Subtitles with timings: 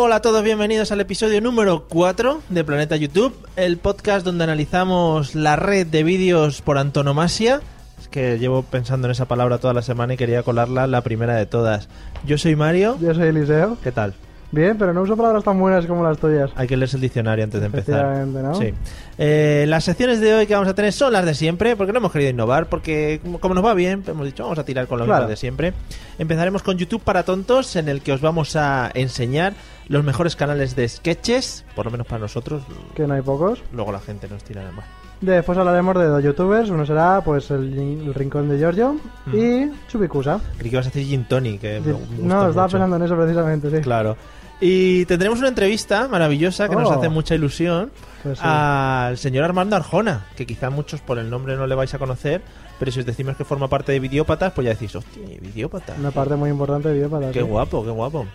[0.00, 5.34] Hola a todos, bienvenidos al episodio número 4 de Planeta YouTube, el podcast donde analizamos
[5.34, 7.60] la red de vídeos por antonomasia.
[8.00, 11.34] Es que llevo pensando en esa palabra toda la semana y quería colarla la primera
[11.34, 11.88] de todas.
[12.24, 12.96] Yo soy Mario.
[13.00, 13.76] Yo soy Eliseo.
[13.82, 14.14] ¿Qué tal?
[14.50, 16.50] Bien, pero no uso palabras tan buenas como las tuyas.
[16.54, 18.26] Hay que leerse el diccionario antes de empezar.
[18.26, 18.54] ¿no?
[18.54, 18.72] Sí.
[19.18, 21.98] Eh, las secciones de hoy que vamos a tener son las de siempre, porque no
[21.98, 25.00] hemos querido innovar, porque como- como nos va bien, hemos dicho vamos a tirar con
[25.00, 25.22] lo Claro.
[25.24, 25.74] mismo de siempre.
[26.18, 29.52] Empezaremos con YouTube para tontos, en el que os vamos a enseñar
[29.88, 32.62] los mejores canales de sketches, por lo menos para nosotros.
[32.94, 33.60] Que no hay pocos.
[33.72, 34.84] Luego la gente nos tira más.
[35.20, 36.70] Después hablaremos de dos youtubers.
[36.70, 39.36] Uno será pues el, el Rincón de Giorgio Mm.
[39.36, 40.40] y Chubikusa.
[40.58, 42.72] Creí que ibas a decir Gin Tony, que me gusta No, estaba mucho.
[42.76, 43.78] pensando en eso precisamente, sí.
[43.82, 44.16] Claro.
[44.60, 46.92] Y tendremos una entrevista maravillosa que nos Oh.
[46.94, 47.90] hace mucha ilusión
[48.24, 48.44] Pues sí.
[48.46, 52.42] al señor Armando Arjona, que quizá muchos por el nombre no le vais a conocer,
[52.78, 55.96] pero si os decimos que forma parte de Videópatas, pues ya decís, hostia, Videópatas.
[55.98, 58.26] Una parte muy importante de video para Qué guapo, qué guapo.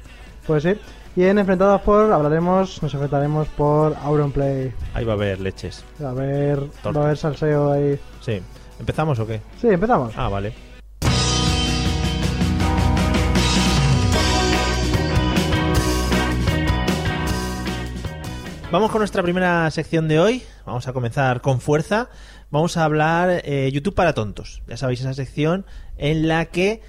[0.48, 0.74] Pues sí.
[1.16, 4.74] Y en Enfrentados por hablaremos, nos enfrentaremos por Auronplay.
[4.96, 5.84] Ahí va a haber leches.
[6.04, 6.92] A ver, Torta.
[6.92, 8.00] va a haber salseo ahí.
[8.20, 8.42] Sí.
[8.80, 9.40] ¿Empezamos o qué?
[9.62, 10.14] Sí, empezamos.
[10.18, 10.54] Ah, vale.
[18.72, 20.42] Vamos con nuestra primera sección de hoy.
[20.66, 22.10] Vamos a comenzar con fuerza.
[22.50, 24.64] Vamos a hablar eh, YouTube para tontos.
[24.68, 25.68] Ya sabéis esa sección
[25.98, 26.82] en la que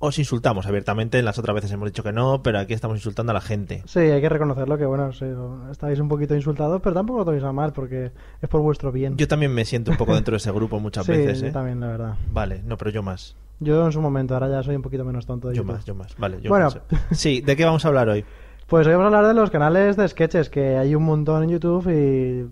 [0.00, 1.18] os insultamos abiertamente.
[1.20, 3.82] En las otras veces hemos dicho que no, pero aquí estamos insultando a la gente.
[3.86, 5.26] Sí, hay que reconocerlo que, bueno, sí,
[5.70, 8.10] estáis un poquito insultados, pero tampoco lo toméis a mal porque
[8.42, 9.16] es por vuestro bien.
[9.16, 11.40] Yo también me siento un poco dentro de ese grupo muchas sí, veces.
[11.42, 11.52] yo ¿eh?
[11.52, 12.14] también, la verdad.
[12.32, 13.36] Vale, no, pero yo más.
[13.60, 15.74] Yo en su momento, ahora ya soy un poquito menos tonto de Yo YouTube.
[15.74, 16.16] más, yo más.
[16.16, 16.64] Vale, yo Bueno.
[16.66, 16.80] más.
[17.12, 18.24] Sí, ¿de qué vamos a hablar hoy?
[18.66, 21.50] Pues hoy vamos a hablar de los canales de sketches, que hay un montón en
[21.50, 22.48] YouTube y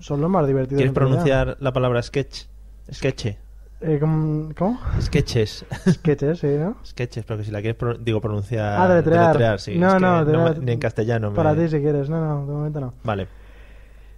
[0.00, 0.78] son los más divertidos.
[0.78, 2.44] ¿Quieres pronunciar la palabra sketch?
[2.92, 3.38] Sketche.
[3.80, 4.78] Eh, ¿cómo?
[5.00, 5.64] Sketches.
[5.88, 6.76] Sketches, sí, ¿no?
[6.84, 8.80] Sketches, pero que si la quieres, pro- digo, pronunciar.
[8.80, 9.60] Ah, deletrear.
[9.60, 9.78] sí.
[9.78, 10.00] No, es que
[10.32, 11.30] no, me- ni en castellano.
[11.30, 12.94] me- Para ti si quieres, no, no, de momento no.
[13.04, 13.28] Vale.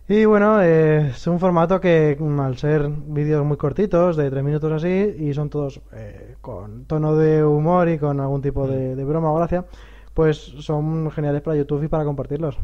[0.08, 4.42] Y bueno, eh, es un formato que mm, al ser vídeos muy cortitos, de tres
[4.42, 4.88] minutos así,
[5.18, 8.70] y son todos eh, con tono de humor y con algún tipo Mm.
[8.70, 9.66] de, de broma o gracia,
[10.14, 12.58] pues son geniales para YouTube y para compartirlos.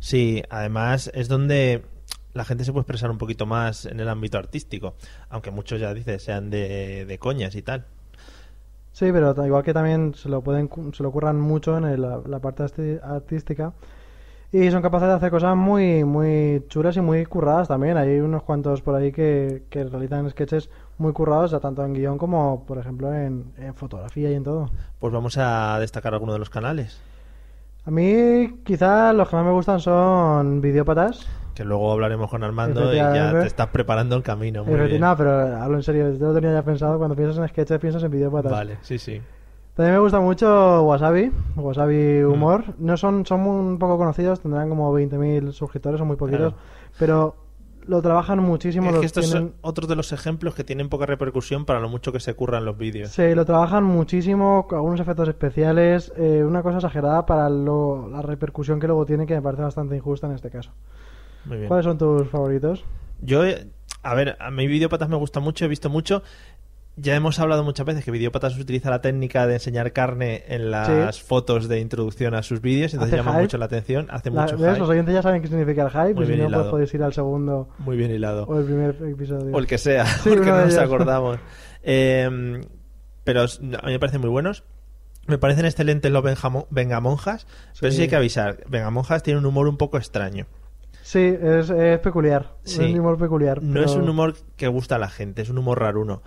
[0.00, 1.82] Sí, además es donde
[2.34, 4.94] la gente se puede expresar un poquito más en el ámbito artístico.
[5.28, 7.84] Aunque muchos ya dices sean de, de coñas y tal.
[8.92, 12.20] Sí, pero igual que también se lo pueden se lo curran mucho en el- la,
[12.26, 12.64] la parte
[13.02, 13.72] artística
[14.54, 17.96] y son capaces de hacer cosas muy muy chulas y muy curradas también.
[17.96, 20.68] Hay unos cuantos por ahí que, que realizan sketches
[20.98, 24.70] muy currados, ya tanto en guion como, por ejemplo, en, en fotografía y en todo.
[25.00, 27.00] Pues vamos a destacar alguno de los canales.
[27.86, 31.26] A mí quizá los que más me gustan son videópatas.
[31.54, 34.64] Que luego hablaremos con Armando y ya te estás preparando el camino.
[34.64, 35.00] Muy Efecti- bien.
[35.02, 35.30] No, pero
[35.62, 36.96] hablo en serio, yo lo tenía ya pensado.
[36.98, 38.50] Cuando piensas en sketches piensas en videópatas.
[38.50, 39.20] Vale, sí, sí.
[39.74, 42.64] También me gusta mucho Wasabi, Wasabi Humor.
[42.78, 46.56] No son, son un poco conocidos, tendrán como 20.000 suscriptores, son muy poquitos, Claro.
[46.98, 47.36] pero
[47.86, 48.90] lo trabajan muchísimo.
[48.90, 51.88] Es que estos tienen- son otros de los ejemplos que tienen poca repercusión para lo
[51.88, 53.10] mucho que se curran los vídeos.
[53.10, 58.20] Sí, lo trabajan muchísimo, con algunos efectos especiales, eh, una cosa exagerada para lo- la
[58.22, 60.70] repercusión que luego tiene, que me parece bastante injusta en este caso.
[61.44, 61.68] Muy bien.
[61.68, 62.84] ¿Cuáles son tus favoritos?
[63.20, 63.42] Yo,
[64.02, 66.22] a ver, a mí Videópatas me gusta mucho, he visto mucho.
[66.96, 71.16] Ya hemos hablado muchas veces que Videópatas utiliza la técnica de enseñar carne en las
[71.16, 71.22] Sí.
[71.26, 73.42] fotos de introducción a sus vídeos, entonces llama hype.
[73.42, 74.68] mucho la atención, hace La- mucho ¿ves?
[74.72, 74.78] hype.
[74.80, 77.02] Los oyentes ya saben qué significa el hype, Muy y si no, pues podéis ir
[77.02, 78.44] al segundo Muy bien hilado.
[78.44, 79.54] o el primer episodio.
[79.54, 81.38] O el que sea, Sí, porque no nos acordamos.
[81.82, 82.60] Eh,
[83.24, 83.46] pero a
[83.86, 84.62] mí me parecen muy buenos.
[85.28, 87.46] Me parecen excelentes los Benjamo- Vengamonjas,
[87.80, 87.96] pero Sí.
[87.96, 88.58] sí hay que avisar.
[88.68, 90.46] Vengamonjas tiene un humor un poco extraño.
[91.12, 92.56] Sí, es, es peculiar.
[92.64, 92.82] Sí.
[92.84, 93.62] Es un humor peculiar.
[93.62, 96.22] No es un humor que gusta a la gente, es un humor raruno.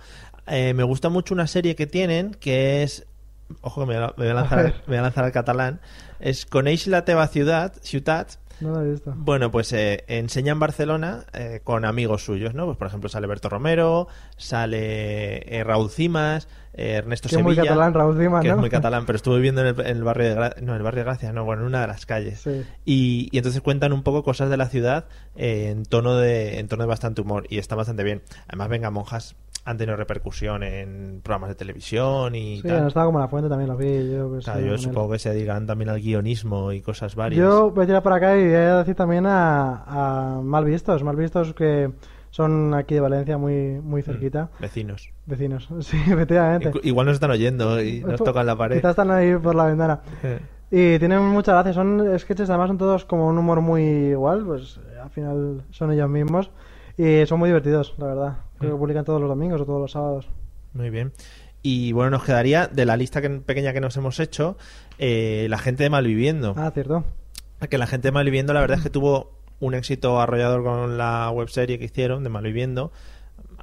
[0.46, 3.04] Eh, me gusta mucho una serie que tienen que es.
[3.62, 5.80] Ojo que me, voy a- lanzar, me voy a lanzar al catalán.
[6.20, 9.12] Es Coneix la teva ciudad, ciutat, No he visto.
[9.16, 12.64] Bueno, pues eh, enseña en Barcelona eh, con amigos suyos, ¿no?
[12.66, 17.54] Pues por ejemplo sale Berto Romero, sale eh, Raúl Cimas, eh, Ernesto Que es muy
[17.54, 17.70] Sevilla.
[17.72, 18.60] catalán, Raúl Cimas, que es ¿no?
[18.60, 20.82] muy catalán, pero estuve viviendo en el, en el barrio de Gra- no, en el
[20.82, 22.40] barrio de Gracia, no, bueno, en una de las calles.
[22.40, 22.64] Sí.
[22.84, 25.06] Y, y entonces cuentan un poco cosas de la ciudad
[25.36, 28.22] eh, en tono de en tono de bastante humor y está bastante bien.
[28.48, 29.36] Además, Venga Monjas
[29.68, 32.86] han tenido repercusión en programas de televisión y Sí, tal.
[32.86, 34.10] estado como la fuente también, lo vi.
[34.12, 37.14] Yo, que O sea, estoy yo supongo que se dedican también al guionismo y cosas
[37.16, 37.38] varias.
[37.40, 39.82] Yo voy a tirar para acá y voy a decir también a,
[40.36, 41.02] a Malvistos.
[41.02, 41.90] Malvistos que
[42.30, 44.50] son aquí de Valencia, muy, muy cerquita.
[44.60, 45.10] Vecinos.
[45.26, 46.70] Vecinos, sí, efectivamente.
[46.72, 48.76] Igu- Igual nos están oyendo y nos tocan la pared.
[48.76, 50.00] Quizás están ahí por la ventana.
[50.68, 54.80] Y tienen mucha gracia, son sketches, además son todos como un humor muy igual, pues
[55.00, 56.50] al final son ellos mismos.
[56.98, 58.36] Y son muy divertidos, la verdad.
[58.58, 58.74] Creo Mm.
[58.74, 60.28] que publican todos los domingos o todos los sábados.
[60.72, 61.12] Muy bien.
[61.62, 64.56] Y bueno, nos quedaría de la lista que, pequeña que nos hemos hecho,
[64.98, 66.54] eh, la gente de Malviviendo.
[66.56, 67.04] Ah, cierto.
[67.68, 71.30] Que la gente de Malviviendo, la verdad es que tuvo un éxito arrollador con la
[71.30, 72.92] webserie que hicieron de Malviviendo.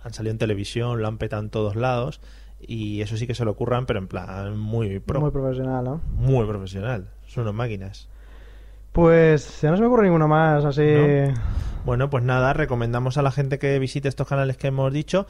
[0.04, 2.20] Han salido en televisión, lo han petado en todos lados.
[2.60, 5.20] Y eso sí que se lo ocurran, pero en plan muy pro.
[5.20, 6.48] Muy Muy, profesional, ¿no?
[6.48, 7.10] profesional.
[7.28, 8.10] Son unas máquinas.
[8.94, 10.82] Pues ya no se me ocurre ninguno más, así...
[10.82, 11.34] ¿No?
[11.84, 15.28] Bueno, pues nada, recomendamos a la gente que visite estos canales que hemos dicho.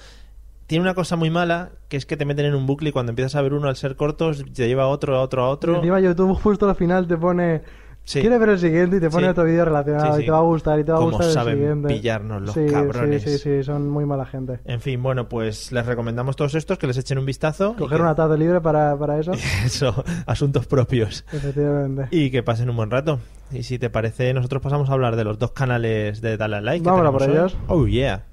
[0.67, 3.11] Tiene una cosa muy mala, que es que te meten en un bucle y cuando
[3.11, 5.75] empiezas a ver uno al ser cortos, te lleva a otro, a otro, a otro.
[5.77, 7.63] encima YouTube justo al final te pone...
[8.05, 8.19] Sí.
[8.19, 8.97] ¿Quieres ver el siguiente?
[8.97, 9.29] Y te pone Sí.
[9.31, 11.31] otro vídeo relacionado Sí, y te va a gustar y te va a gustar el
[11.33, 11.87] saben siguiente.
[11.87, 13.23] pillarnos los cabrones.
[13.23, 14.59] Sí, sí, sí, son muy mala gente.
[14.65, 17.75] En fin, bueno, pues les recomendamos todos estos que les echen un vistazo.
[17.77, 19.31] Coger que- una tarde libre para, para eso,
[19.65, 21.23] Eso, asuntos propios.
[21.31, 22.07] efectivamente.
[22.11, 23.19] Y que pasen un buen rato.
[23.51, 26.61] Y si te parece, nosotros pasamos a hablar de los dos canales de Dale a
[26.61, 26.83] Like.
[26.83, 27.29] que tenemos por hoy.
[27.31, 27.57] ellos.
[27.67, 28.23] Oh, yeah.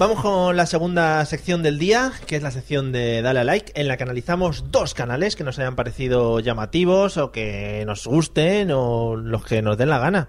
[0.00, 3.78] Vamos con la segunda sección del día, que es la sección de Dale a Like,
[3.78, 8.70] en la que analizamos dos canales que nos hayan parecido llamativos o que nos gusten
[8.72, 10.28] o los que nos den la gana.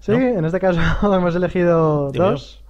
[0.00, 0.18] Sí, ¿no?
[0.18, 0.80] en este caso
[1.14, 2.60] hemos elegido dos.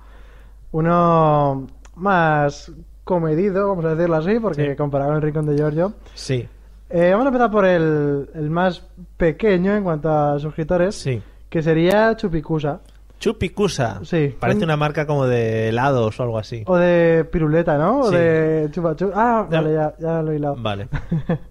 [0.70, 2.72] Uno más
[3.04, 4.76] comedido, vamos a decirlo así, porque Sí.
[4.76, 5.94] comparado con el Rincón de Giorgio.
[6.14, 6.46] Sí,
[6.90, 8.82] Eh, vamos a empezar por el, el más
[9.16, 11.22] pequeño en cuanto a suscriptores, sí.
[11.48, 12.80] que sería Chupicusa.
[13.18, 14.00] Chupicusa.
[14.04, 14.34] Sí.
[14.38, 16.62] Parece Un- una marca como de helados o algo así.
[16.66, 18.00] O de piruleta, ¿no?
[18.00, 18.16] O Sí.
[18.16, 20.56] de chupa chup- Ah, Ya- vale, ya, ya lo he hilado.
[20.58, 20.88] Vale.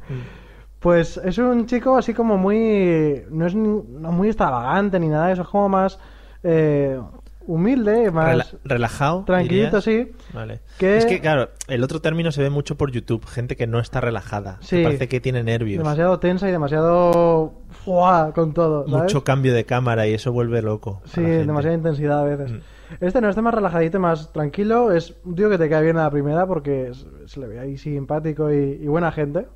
[0.79, 3.23] Pues es un chico así como muy...
[3.31, 5.99] No es ni- no muy extravagante ni nada de eso, es como más
[6.43, 7.01] eh,
[7.47, 9.23] humilde, más Rela- relajado.
[9.25, 9.83] tranquilito, dirías?
[9.83, 10.11] sí.
[10.33, 10.59] Vale.
[10.77, 13.25] Que- Es que, claro, el otro término se ve mucho por YouTube.
[13.25, 14.57] Gente que no está relajada.
[14.61, 14.77] Sí.
[14.77, 15.79] Que parece que tiene nervios.
[15.79, 17.53] Demasiado tensa y demasiado...
[17.85, 18.31] ¡Fua!
[18.35, 19.03] con todo, ¿sabes?
[19.03, 21.01] Mucho cambio de cámara y eso vuelve loco.
[21.05, 22.51] Sí, demasiada intensidad a veces.
[22.51, 22.59] Mm.
[23.01, 24.91] Este no, este más relajadito, más tranquilo.
[24.91, 26.91] Es un tío que te cae bien a la primera porque
[27.25, 29.47] se le ve ahí simpático y, y buena gente.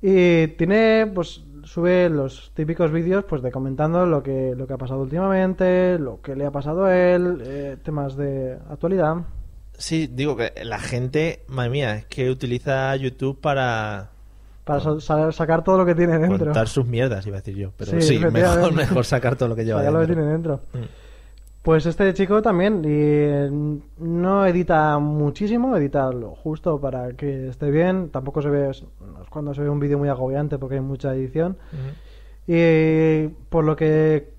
[0.00, 4.78] Y tiene, pues, sube los típicos vídeos, pues, de comentando lo que, lo que ha
[4.78, 9.16] pasado últimamente, lo que le ha pasado a él, eh, temas de actualidad.
[9.78, 14.10] Sí, digo que la gente, madre mía, es que utiliza YouTube para
[14.64, 16.46] Para sa- sa- sacar todo lo que tiene dentro.
[16.46, 17.72] contar sus mierdas, iba a decir yo.
[17.76, 20.22] Pero Sí, sí, mejor, mejor sacar todo lo que lleva Sacar lo que dentro.
[20.22, 20.60] tiene dentro.
[20.74, 21.01] Mm.
[21.62, 23.48] Pues este chico también y, eh,
[23.98, 28.10] no edita muchísimo, edita lo justo para que esté bien.
[28.10, 28.84] Tampoco se ve, es
[29.30, 31.56] cuando se ve un vídeo muy agobiante porque hay mucha edición.
[32.48, 34.34] Y por lo que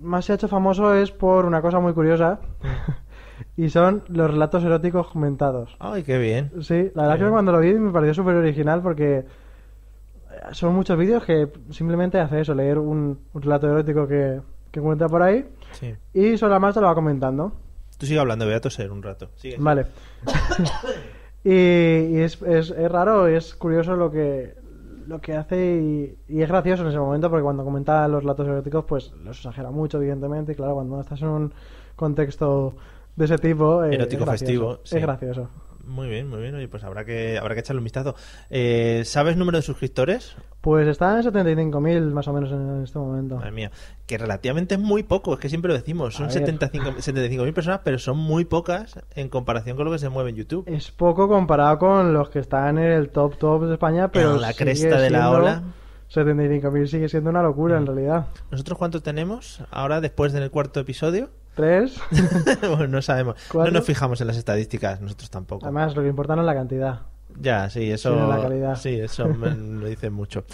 [0.00, 2.38] más se ha hecho famoso es por una cosa muy curiosa.
[3.56, 5.76] y son los relatos eróticos comentados.
[5.80, 6.52] Ay, qué bien.
[6.60, 9.24] Sí, la verdad que cuando lo vi me pareció súper original porque
[10.52, 15.08] son muchos vídeos que simplemente hace eso, leer un, un relato erótico que, que encuentra
[15.08, 15.94] por ahí Sí.
[16.14, 17.52] y sobre la marcha lo va comentando.
[17.98, 19.30] Tú sigue hablando, voy a toser un rato.
[19.36, 19.56] Sigue.
[19.58, 19.86] Vale.
[21.44, 24.54] y y es, es, es raro, es curioso lo que
[25.06, 28.46] lo que hace y, y es gracioso en ese momento porque cuando comenta los relatos
[28.46, 31.52] eróticos pues los exagera mucho evidentemente y claro cuando estás en un
[31.96, 32.76] contexto
[33.16, 34.96] de ese tipo eh, Erótico es festivo, sí.
[34.96, 35.48] es gracioso
[35.84, 36.54] Muy bien, muy bien.
[36.54, 38.14] Oye, pues habrá que, habrá que echarle un vistazo.
[38.50, 40.36] Eh, ¿Sabes número de suscriptores?
[40.62, 43.72] pues está en 75.000 más o menos en, este momento Madre mía.
[44.06, 46.14] Que relativamente es muy poco, es que siempre lo decimos.
[46.14, 46.38] Son A ver.
[46.38, 50.36] 75 75.000 personas, pero son muy pocas en comparación con lo que se mueve en
[50.36, 50.64] YouTube.
[50.68, 54.40] es poco comparado con los que están en el top top de España pero En
[54.40, 55.62] la cresta de la ola.
[56.14, 61.30] 75.000 sigue siendo una locura en realidad ¿Nosotros cuántos tenemos ahora después del cuarto episodio?
[61.54, 62.00] Tres
[62.62, 63.36] bueno, no sabemos.
[63.50, 63.70] ¿Cuatro?
[63.72, 65.64] No nos fijamos en las estadísticas, nosotros tampoco.
[65.66, 67.00] Además, lo que importa no es la cantidad.
[67.40, 68.12] Ya, sí, eso.
[68.12, 68.74] Sino la calidad.
[68.76, 70.44] Sí, eso me lo dicen mucho.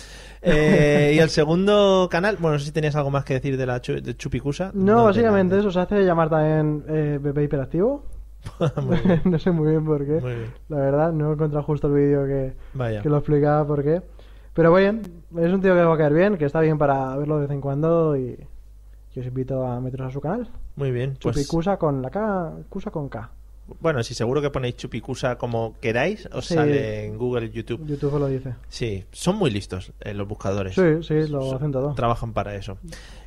[0.43, 3.67] Eh, y el segundo canal, bueno, no sé si tenías algo más que decir de
[3.67, 4.71] la chu- de Chupicusa.
[4.75, 8.05] No, básicamente eso se hace llamar también eh, bebé hiperactivo.
[9.25, 10.21] No sé muy bien por qué.
[10.21, 10.55] bien.
[10.69, 13.03] La verdad, no he encontrado justo el vídeo que, Vaya.
[13.03, 14.01] que lo explicaba por qué.
[14.55, 15.03] Pero bien,
[15.37, 17.51] es un tío que va a caer bien, que está bien para verlo de vez
[17.51, 18.39] en cuando y
[19.13, 20.49] que os invito a meteros a su canal.
[20.79, 21.17] Muy bien.
[21.21, 23.31] Pues, Chupikusa con la K, Kusa con K.
[23.81, 26.55] bueno, si seguro que ponéis Chupicusa como queráis, os Sí.
[26.55, 27.85] sale en Google, YouTube.
[27.85, 28.55] YouTube lo dice.
[28.69, 30.75] Sí, son muy listos eh, los buscadores.
[30.75, 31.93] Sí, sí, lo hacen todo.
[31.95, 32.79] Trabajan para eso.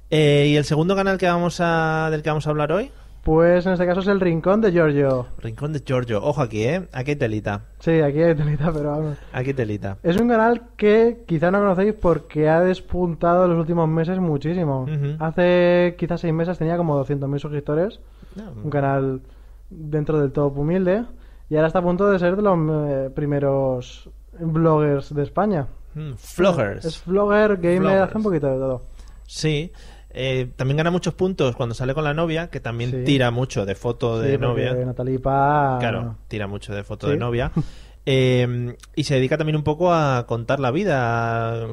[0.10, 2.90] Eh, ¿Y el segundo canal que vamos a, del que vamos a hablar hoy?
[3.24, 5.28] Pues en este caso es el Rincón de Giorgio.
[5.38, 6.24] Rincón de Giorgio.
[6.24, 6.88] Ojo aquí, ¿eh?
[6.92, 7.66] Aquí hay telita.
[7.80, 9.18] Sí, aquí hay telita, pero vamos.
[9.32, 9.98] Aquí telita.
[10.02, 14.88] Es un canal que quizá no conocéis porque ha despuntado en los últimos meses muchísimo.
[15.20, 18.00] Hace quizás seis meses tenía como 200.000 suscriptores.
[18.36, 19.22] No, Un canal
[19.70, 21.04] dentro del top humilde.
[21.50, 22.58] Y ahora está a punto de ser de los
[22.90, 24.10] eh, primeros
[24.40, 25.68] bloggers de España.
[25.94, 26.86] mm, Vloggers.
[26.86, 28.82] Es vlogger, gamer, hace un poquito de todo.
[29.28, 29.72] Sí.
[30.14, 33.04] Eh, también gana muchos puntos cuando sale con la novia, que también Sí.
[33.06, 34.74] tira mucho de foto de novia.
[34.74, 35.20] Natalie.
[35.22, 37.14] Claro, tira mucho de foto Sí.
[37.14, 37.52] de novia.
[38.04, 41.68] Eh, y se dedica también un poco a contar la vida.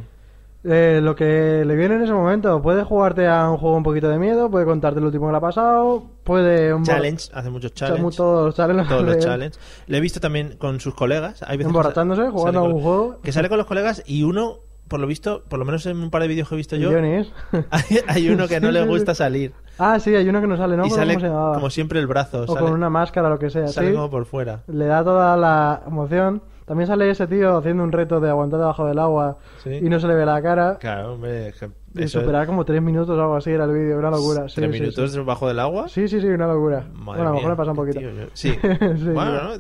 [0.63, 4.11] Eh, lo que le viene en ese momento, puede jugarte a un juego un poquito
[4.11, 6.75] de miedo, puede contarte lo último que le ha pasado, puede...
[6.75, 8.17] embor- Challenge, hace muchos challenges.
[8.17, 8.89] todos los challenges.
[8.89, 9.59] todos los challenges.
[9.87, 11.43] Le he visto también con sus colegas.
[11.45, 13.21] Hay veces Emborrachándose, jugando a un juego.
[13.23, 16.11] Que sale con los colegas y uno, por lo visto, por lo menos en un
[16.11, 16.91] par de vídeos que he visto yo,
[17.71, 19.53] hay, hay uno que no le gusta salir.
[19.79, 20.85] Ah, sí, hay uno que no sale, ¿no?
[20.87, 22.43] y ¿Cómo sale como siempre el brazo.
[22.43, 23.69] O sale con una máscara, lo que sea.
[23.69, 23.95] sale sí.
[23.95, 24.63] como por fuera.
[24.67, 26.43] Le da toda la emoción.
[26.65, 29.71] También sale ese tío haciendo un reto de aguantar debajo del agua Sí.
[29.81, 30.77] y no se le ve la cara.
[30.79, 31.55] Claro, hombre,
[31.95, 34.49] Y superar como tres minutos o algo así era el vídeo, una locura.
[34.51, 35.89] Sí, ¿Tres sí, minutos debajo del agua?
[35.89, 36.81] Sí, sí, sí, una locura.
[36.93, 38.01] Madre bueno, a lo mejor me pasa un poquito.
[38.01, 38.53] tío, yo- Sí.
[38.63, 39.51] Bueno, no,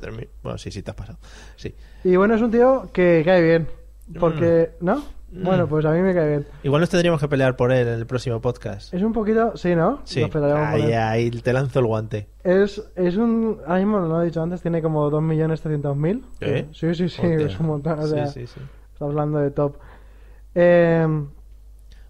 [0.42, 1.18] bueno, sí, sí, te has pasado.
[1.56, 1.74] Sí.
[2.04, 3.68] Y bueno, es un tío que cae bien.
[4.18, 5.02] Porque, ¿no?
[5.30, 5.44] Mm.
[5.44, 6.46] Bueno, pues a mí me cae bien.
[6.62, 8.94] Igual nos tendríamos que pelear por él en el próximo podcast.
[8.94, 10.00] Es un poquito, sí, ¿no?
[10.04, 10.98] Sí, Nos pelearemos por ahí, él.
[10.98, 12.28] ahí te lanzo el guante.
[12.44, 13.58] Es, es un.
[13.66, 16.22] Ahora mismo lo he dicho antes, tiene como 2.300.000.
[16.40, 16.66] ¿Eh?
[16.72, 17.46] Sí, sí, sí, Hostia.
[17.46, 17.98] es un montón.
[17.98, 18.60] O sea, sí, sí, sí.
[18.94, 19.76] estamos hablando de top.
[20.54, 21.06] Eh,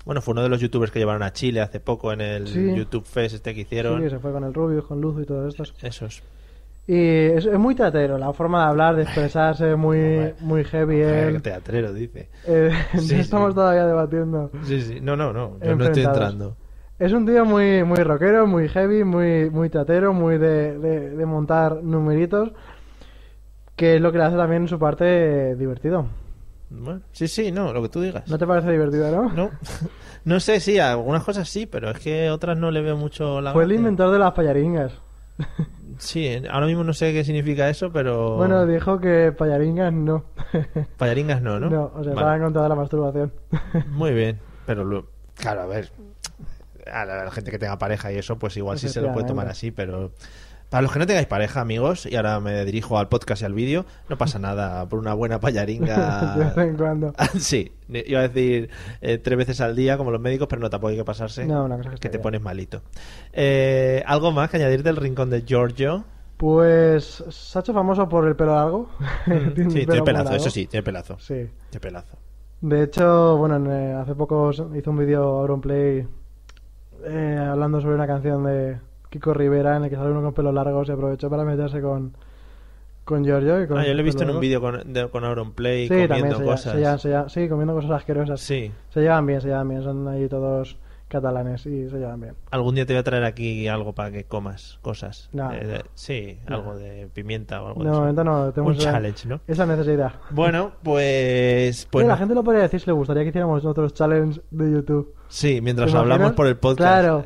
[0.04, 2.74] Bueno, fue uno de los youtubers que llevaron a Chile hace poco en el Sí.
[2.74, 4.08] YouTube Fest este que sí, hicieron.
[4.08, 5.74] se fue con el Rubius, con Luz y todos estos.
[5.82, 6.22] Esos.
[6.90, 10.34] Y es, es muy teatero, la forma de hablar, de expresarse, muy, Hombre.
[10.40, 10.96] muy heavy.
[11.02, 12.30] Eh, teatrero, dice.
[12.46, 13.54] Eh, Sí, estamos sí.
[13.56, 14.50] todavía debatiendo.
[14.64, 14.98] Sí, sí.
[15.02, 15.58] No, no, no.
[15.62, 16.56] Yo no estoy entrando.
[16.98, 21.26] Es un tío muy, muy rockero, muy heavy, muy, muy teatero, muy de, de, de
[21.26, 22.52] montar numeritos,
[23.76, 26.06] que es lo que le hace también su parte divertido.
[26.70, 28.28] Bueno, sí, sí, no, lo que tú digas.
[28.28, 29.32] ¿No te parece divertido, no?
[29.32, 29.50] No,
[30.24, 33.52] no sé, sí, algunas cosas sí, pero es que otras no le veo mucho la
[33.52, 34.92] Fue el inventor de las payaringas.
[35.98, 38.36] Sí, ahora mismo no sé qué significa eso, pero...
[38.36, 40.24] Bueno, dijo que payaringas no.
[40.96, 41.68] Payaringas no, ¿no?
[41.68, 42.10] No, o sea, Vale.
[42.12, 43.32] estaba en contra de la masturbación.
[43.88, 45.90] Muy bien, pero lo- claro, a ver,
[46.90, 49.12] a la, a la gente que tenga pareja y eso, pues igual sí se lo
[49.12, 50.12] puede tomar así, pero
[50.70, 53.54] para los que no tengáis pareja, amigos, y ahora me dirijo al podcast y al
[53.54, 56.52] vídeo, no pasa nada por una buena de vez payaringa.
[56.56, 57.12] en cuando.
[57.38, 58.70] sí, iba a decir
[59.00, 61.64] eh, tres veces al día como los médicos, pero no tampoco hay que pasarse, No,
[61.64, 62.22] una cosa que, que te bien.
[62.22, 62.82] pones malito.
[63.32, 66.04] Eh, ¿Algo más que añadir del rincón de Giorgio?
[66.36, 68.90] Pues se ha hecho famoso por el pelo largo.
[69.24, 71.18] Tiene un sí, tiene pelazo, eso sí, tiene pelazo.
[71.18, 71.48] Sí.
[71.70, 72.16] Tiene pelazo.
[72.60, 76.06] De hecho, bueno, en, eh, hace poco hizo un vídeo Auronplay
[77.04, 78.78] eh, hablando sobre una canción de
[79.10, 82.12] Kiko Rivera en el que sale uno con pelo largo y aprovechó para meterse con,
[83.04, 83.62] con Giorgio.
[83.62, 86.06] Y con Ah, yo lo he visto en un vídeo con, de- con Auronplay Sí,
[86.08, 86.72] comiendo se cosas.
[86.74, 88.40] se lla- se lla- sí, comiendo cosas asquerosas.
[88.40, 88.70] Sí.
[88.90, 89.82] Se llevan bien, se llevan bien.
[89.82, 90.76] Son ahí todos
[91.08, 92.34] catalanes y se llevan bien.
[92.50, 95.30] Algún día te voy a traer aquí algo para que comas cosas.
[95.32, 95.50] No.
[95.54, 96.56] Eh, de- sí, No.
[96.56, 99.40] algo de pimienta o algo De de momento no tenemos Un esa, challenge, ¿no?
[99.46, 100.12] esa necesidad.
[100.28, 101.86] Bueno, pues...
[101.90, 102.18] pues Oye, la no.
[102.18, 105.14] gente lo podría decir si le gustaría que hiciéramos otros challenges de YouTube.
[105.28, 106.78] Sí, mientras hablamos por el podcast.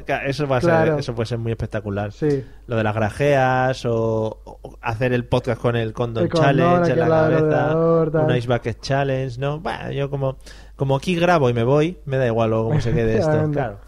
[0.04, 0.22] Claro.
[0.26, 2.12] Eso, va a ser, eso puede ser muy espectacular.
[2.12, 2.44] Sí.
[2.66, 6.98] Lo de las grajeas o, o hacer el podcast con el Condom El Challenge en
[6.98, 9.60] la cabeza, un Ice Bucket Challenge, ¿no?
[9.60, 10.36] Bueno, yo como,
[10.76, 13.50] como aquí grabo y me voy, me da igual luego cómo se quede esto.
[13.52, 13.78] Claro.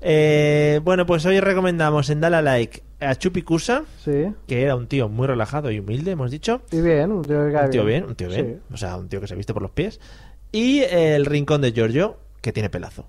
[0.00, 4.32] Eh, bueno, pues hoy recomendamos en Dale a Like a Chupikusa, Sí.
[4.46, 6.62] que era un tío muy relajado y humilde, hemos dicho.
[6.70, 8.60] Y bien, un tío que Un tío bien, un tío bien.
[8.68, 8.74] Sí.
[8.74, 10.00] O sea, un tío que se viste por los pies.
[10.52, 13.06] Y el Rincón de Giorgio, que tiene pelazo.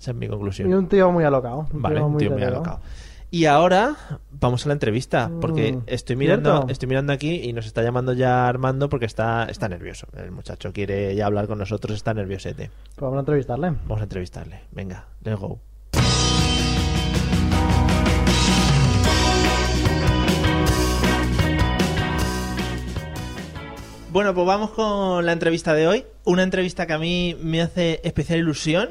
[0.00, 0.70] Esa es mi conclusión.
[0.70, 1.66] Y un tío muy alocado.
[1.72, 2.80] Un Vale, tío un tío muy alocado.
[3.30, 3.94] Y ahora
[4.30, 6.72] vamos a la entrevista, porque Mm, estoy mirando, ¿cierto?
[6.72, 10.06] estoy mirando aquí y nos está llamando ya Armando porque está, está nervioso.
[10.16, 12.70] El muchacho quiere ya hablar con nosotros, está nerviosete.
[12.94, 13.70] Pues vamos a entrevistarle.
[13.86, 14.60] Vamos a entrevistarle.
[14.72, 15.58] Venga, let's go.
[24.10, 26.04] Bueno, pues vamos con la entrevista de hoy.
[26.24, 28.88] Una entrevista que a mí me hace especial ilusión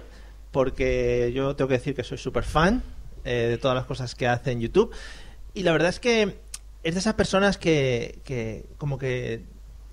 [0.51, 2.81] porque yo tengo que decir que soy súper fan
[3.25, 4.93] eh, de todas las cosas que hace en YouTube.
[5.53, 6.37] Y la verdad es que
[6.83, 9.43] es de esas personas que, que como que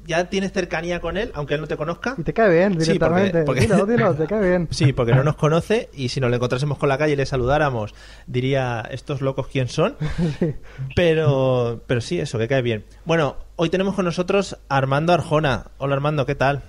[0.07, 2.15] ya tienes cercanía con él, aunque él no te conozca.
[2.19, 3.43] Y te cae bien Sí, porque- directamente.
[3.45, 4.69] porque- Dilo, dilo, te cae bien.
[4.71, 7.25] Sí, porque no nos conoce y si nos lo encontrásemos con la calle y le
[7.25, 7.95] saludáramos,
[8.27, 9.97] diría, estos locos quién son.
[10.95, 12.85] Pero, pero sí, eso, que cae bien.
[13.07, 15.69] Bueno, hoy tenemos con nosotros a Armando Arjona.
[15.79, 16.63] Hola Armando, ¿qué tal?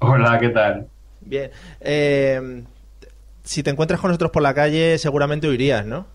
[0.00, 0.88] Hola, ¿qué tal?
[1.20, 1.50] Bien.
[1.80, 2.64] Eh,
[3.46, 6.06] si te encuentras con nosotros por la calle, seguramente huirías, ¿no?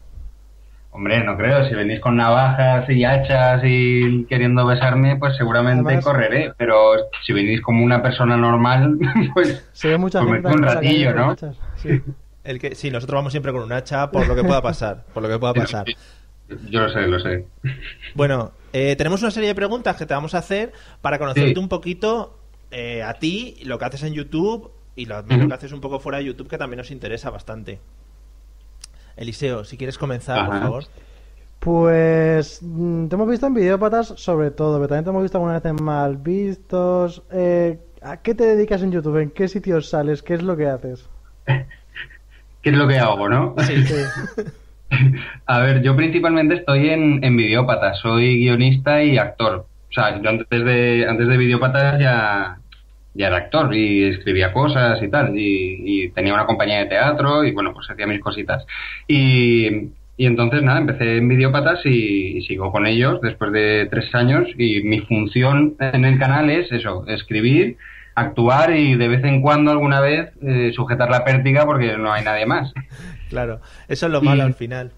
[0.93, 1.67] Hombre, no creo.
[1.69, 6.51] Si venís con navajas y hachas y queriendo besarme, pues seguramente Además- correré.
[6.57, 6.91] Pero
[7.25, 8.97] si venís como una persona normal,
[9.33, 11.31] pues, Se ve mucha pues gente un ratillo, ¿no?
[11.31, 11.55] hachas.
[12.43, 15.05] El que, sí, nosotros vamos siempre con un hacha por lo que pueda pasar.
[15.13, 15.85] Por lo que pueda pasar.
[16.69, 17.45] Yo lo sé, lo sé.
[18.13, 21.59] Bueno, eh, tenemos una serie de preguntas que te vamos a hacer para conocerte Sí.
[21.59, 22.37] un poquito
[22.71, 25.99] eh, a ti, lo que haces en YouTube y lo, lo que haces un poco
[25.99, 27.79] fuera de YouTube, que también nos interesa bastante.
[29.15, 30.83] Eliseo, si quieres comenzar, por favor.
[31.59, 35.59] Pues mm, te hemos visto en videópatas sobre todo, pero también te hemos visto alguna
[35.59, 37.23] vez en mal vistos.
[37.31, 39.17] Eh, ¿A qué te dedicas en YouTube?
[39.17, 40.23] ¿En qué sitios sales?
[40.23, 41.07] ¿Qué es lo que haces?
[41.45, 43.55] ¿Qué es lo que hago, no?
[43.59, 43.83] Sí.
[43.85, 43.95] Sí.
[45.45, 47.99] A ver, yo principalmente estoy en, en Videópatas.
[47.99, 49.67] Soy guionista y actor.
[49.89, 52.59] O sea, yo antes de, antes de Videópatas ya,
[53.13, 55.37] ya era actor y escribía cosas y tal.
[55.37, 58.65] Y, y tenía una compañía de teatro y bueno, pues hacía mis cositas.
[59.07, 59.67] Y,
[60.17, 64.47] y entonces nada, empecé en Videópatas y, y sigo con ellos después de tres años.
[64.57, 67.77] Y mi función en el canal es eso, escribir,
[68.15, 72.23] actuar y de vez en cuando alguna vez eh, sujetar la pértiga porque no hay
[72.23, 72.73] nadie más.
[73.31, 74.91] Claro, eso es lo malo al final.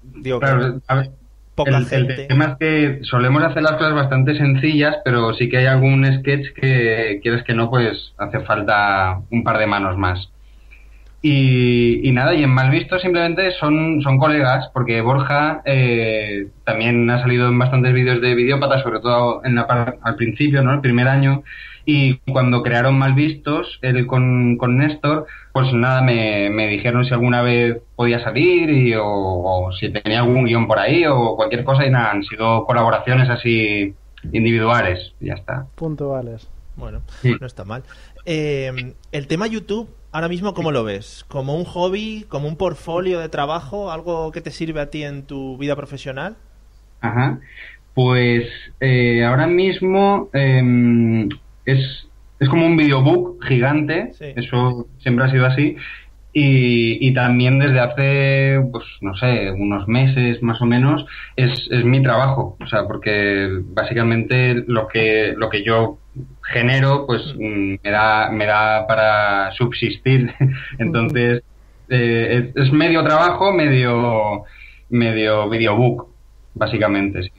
[0.00, 1.10] Digo, que Claro, a ver,
[1.56, 5.66] poca el, tema es que solemos hacer las cosas bastante sencillas, pero sí que hay
[5.66, 10.30] algún sketch que quieres que no, pues hace falta un par de manos más.
[11.22, 17.10] Y, y nada, y en mal visto simplemente son, son colegas, porque Borja eh, también
[17.10, 20.74] ha salido en bastantes vídeos de videópata, sobre todo en la par- al principio, ¿no?
[20.74, 21.42] El primer año.
[21.88, 27.12] Y cuando crearon mal vistos, él con, con Néstor, pues nada, me, me dijeron si
[27.14, 31.62] alguna vez podía salir y, o, o si tenía algún guion por ahí o cualquier
[31.64, 33.94] cosa y nada, han sido colaboraciones así
[34.32, 35.66] individuales y ya está.
[35.76, 36.48] Puntuales.
[36.74, 37.34] Bueno, Sí.
[37.40, 37.84] no está mal.
[38.24, 41.24] Eh, el tema YouTube, ahora mismo, ¿cómo lo ves?
[41.28, 45.22] ¿Como un hobby, como un portfolio de trabajo, algo que te sirve a ti en
[45.22, 46.36] tu vida profesional?
[47.00, 47.38] Ajá.
[47.94, 48.44] Pues
[48.80, 51.28] eh, ahora mismo em,
[51.66, 52.08] es,
[52.40, 54.26] es como un videobook gigante, Sí.
[54.36, 55.76] eso siempre ha sido así.
[56.38, 61.82] Y, y también desde hace, pues no sé, unos meses más o menos, es, es
[61.84, 62.58] mi trabajo.
[62.60, 65.96] O sea, porque básicamente lo que, lo que yo
[66.52, 70.30] genero, pues mm, me da, me da para subsistir.
[70.78, 71.42] Entonces,
[71.88, 74.42] eh, es, es medio trabajo, medio,
[74.90, 76.06] medio videobook,
[76.54, 77.30] básicamente, sí.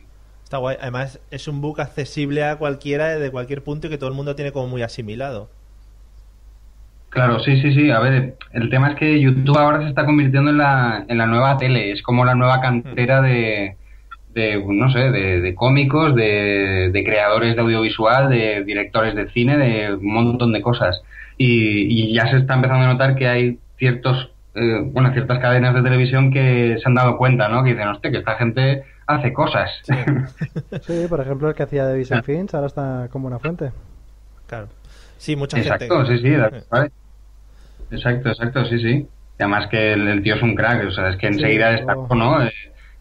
[0.48, 0.78] Está guay.
[0.80, 4.34] Además, es un book accesible a cualquiera de cualquier punto y que todo el mundo
[4.34, 5.50] tiene como muy asimilado.
[7.10, 7.92] Claro, sí, sí, sí.
[7.92, 11.26] A ver, el tema es que YouTube ahora se está convirtiendo en la, en la
[11.26, 11.92] nueva tele.
[11.92, 13.76] Es como la nueva cantera de,
[14.36, 19.58] de no sé, de, de cómicos, de, de creadores de audiovisual, de directores de cine,
[19.58, 21.02] de un montón de cosas.
[21.38, 25.76] Y, y ya se está empezando a notar que hay ciertos, eh, bueno, ciertas cadenas
[25.76, 27.66] de televisión que se han dado cuenta, ¿no?
[27.66, 29.72] Que dicen, hostia, que esta gente hace cosas.
[30.80, 33.74] Sí, por ejemplo, el que hacía de Vincent Finch ahora está como una fuente.
[34.48, 34.70] Claro.
[35.18, 36.06] Sí, mucha Exacto, gente.
[36.06, 36.66] sí, sí, vale.
[37.90, 39.08] Exacto, exacto, sí, sí.
[39.40, 41.70] Y además que el, el tío es un crack, o sea, es que Sí, enseguida
[41.72, 41.72] oh.
[41.72, 42.44] destacó, ¿no?
[42.46, 42.52] Eh,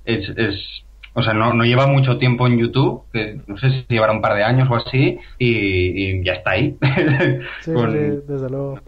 [0.04, 3.86] Es, es, o sea, no, no lleva mucho tiempo en YouTube, que no sé si
[3.88, 5.48] llevará un par de años o así, y,
[6.20, 6.78] y ya está ahí.
[7.58, 8.82] Sí, Con- sí, desde luego.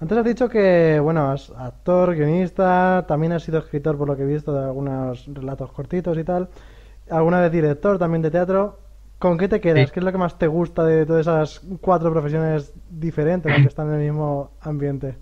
[0.00, 4.22] Antes has dicho que, bueno, es actor, guionista, también has sido escritor por lo que
[4.22, 6.48] he visto de algunos relatos cortitos y tal.
[7.10, 8.78] Alguna vez director también de teatro.
[9.18, 9.88] ¿Con qué te quedas?
[9.88, 9.92] Sí.
[9.92, 13.88] ¿Qué es lo que más te gusta de todas esas cuatro profesiones diferentes aunque están
[13.88, 15.16] en el mismo ambiente?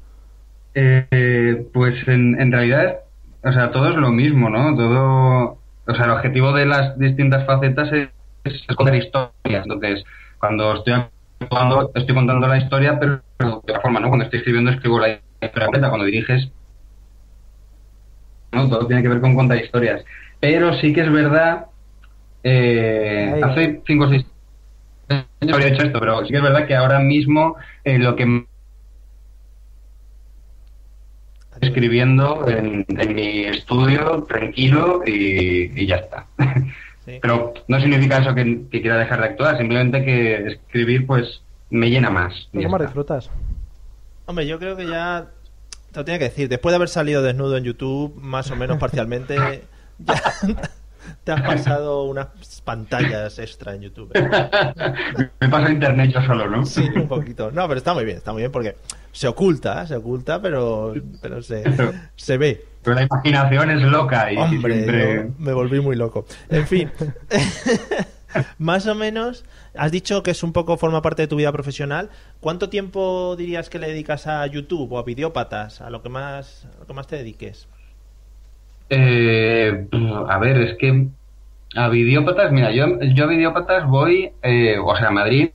[0.75, 2.99] Eh, pues en, en realidad,
[3.43, 4.77] o sea, todo es lo mismo, ¿no?
[4.77, 8.11] Todo, o sea, el objetivo de las distintas facetas es,
[8.45, 9.65] es contar historias.
[9.65, 10.05] Entonces,
[10.39, 10.95] cuando estoy
[11.41, 14.09] actuando, estoy contando la historia, pero de otra forma, ¿no?
[14.09, 15.89] Cuando estoy escribiendo, escribo la historia completa.
[15.89, 16.51] Cuando diriges,
[18.53, 18.69] ¿no?
[18.69, 20.05] Todo tiene que ver con contar historias.
[20.41, 21.67] Pero sí que es verdad,
[22.43, 24.25] eh, hace cinco o seis
[25.09, 28.45] no habría hecho esto, pero sí que es verdad que ahora mismo eh, lo que
[31.61, 36.27] escribiendo en, en mi estudio, tranquilo y, y ya está.
[37.05, 37.19] Sí.
[37.23, 41.91] Pero no significa eso que, que quiera dejar de actuar, simplemente que escribir pues me
[41.91, 42.49] llena más.
[42.53, 42.87] y ya ¿Cómo está.
[42.87, 43.31] disfrutas?
[44.27, 45.27] Hombre, yo creo que ya
[45.93, 46.49] te lo tenía que decir.
[46.49, 49.37] Después de haber salido desnudo en YouTube, más o menos parcialmente,
[49.99, 50.23] ya,
[51.25, 52.29] te has pasado unas
[52.65, 54.11] pantallas extra en YouTube.
[54.15, 54.29] ¿eh?
[55.41, 56.65] Me paso internet yo solo, ¿no?
[56.67, 57.51] Sí, un poquito.
[57.51, 58.77] No, pero está muy bien, está muy bien porque
[59.13, 61.65] se oculta, se oculta, pero, pero se,
[62.17, 62.65] se ve.
[62.83, 65.31] Pero la imaginación es loca y Hombre, siempre...
[65.39, 66.27] me volví muy loco.
[66.49, 66.91] En fin,
[68.59, 72.11] más o menos, has dicho que es un poco forma parte de tu vida profesional.
[72.41, 76.67] ¿Cuánto tiempo dirías que le dedicas a YouTube o a videópatas, a lo que más,
[76.77, 77.69] a lo que más te dediques?
[78.91, 79.87] Eh,
[80.29, 81.09] a ver, es que
[81.75, 85.51] a videópatas, mira, yo, yo a videópatas voy, eh, o sea, a Madrid,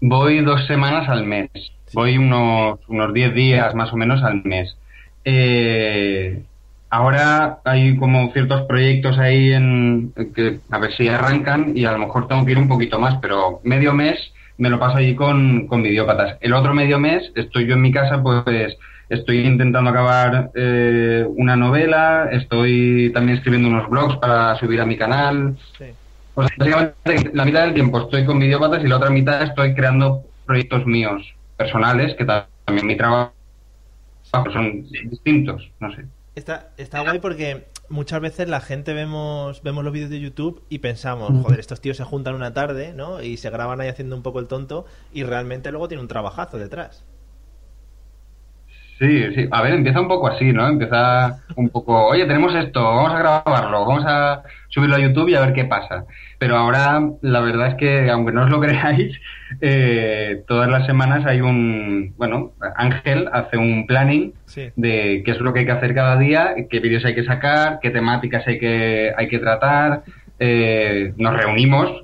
[0.00, 1.50] voy dos semanas al mes.
[1.94, 4.76] Voy unos, unos 10 días más o menos al mes.
[5.24, 6.42] Eh,
[6.92, 11.98] ahora hay como ciertos proyectos ahí en que a ver si arrancan y a lo
[11.98, 15.66] mejor tengo que ir un poquito más, pero medio mes me lo paso allí con,
[15.66, 16.36] con videópatas.
[16.42, 18.76] El otro medio mes estoy yo en mi casa, pues
[19.08, 24.98] estoy intentando acabar eh, una novela, estoy también escribiendo unos blogs para subir a mi
[24.98, 25.56] canal.
[25.78, 25.86] Sí.
[26.34, 29.74] O sea, básicamente la mitad del tiempo estoy con videópatas y la otra mitad estoy
[29.74, 31.22] creando proyectos míos
[31.56, 33.32] personales, que ta- también mi trabajo
[34.52, 36.04] son distintos, no sé.
[36.34, 40.78] Está, está guay porque muchas veces la gente vemos, vemos los vídeos de YouTube y
[40.78, 43.22] pensamos, joder, estos tíos se juntan una tarde, ¿no?
[43.22, 46.56] Y se graban ahí haciendo un poco el tonto y realmente luego tiene un trabajazo
[46.56, 47.04] detrás.
[48.98, 49.48] Sí, sí.
[49.50, 50.68] A ver, empieza un poco así, ¿no?
[50.68, 55.34] Empieza un poco, oye, tenemos esto, vamos a grabarlo, vamos a subirlo a YouTube y
[55.34, 56.04] a ver qué pasa.
[56.38, 59.18] Pero ahora, la verdad es que, aunque no os lo creáis,
[59.60, 64.70] eh, todas las semanas hay un, bueno, Ángel hace un planning Sí.
[64.76, 67.78] de qué es lo que hay que hacer cada día, qué vídeos hay que sacar,
[67.80, 70.02] qué temáticas hay que, hay que tratar.
[70.38, 72.02] Eh, nos reunimos,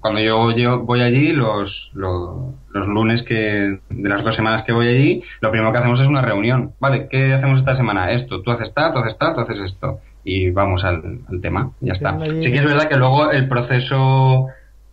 [0.00, 4.72] cuando yo, yo voy allí, los, los, los lunes que, de las dos semanas que
[4.72, 6.72] voy allí, lo primero que hacemos es una reunión.
[6.80, 8.10] Vale, ¿qué hacemos esta semana?
[8.10, 10.00] Esto, tú haces tal, tú haces tal, tú haces esto.
[10.24, 12.18] Y vamos al, al tema, ya está.
[12.18, 14.48] Sí que es verdad que luego el proceso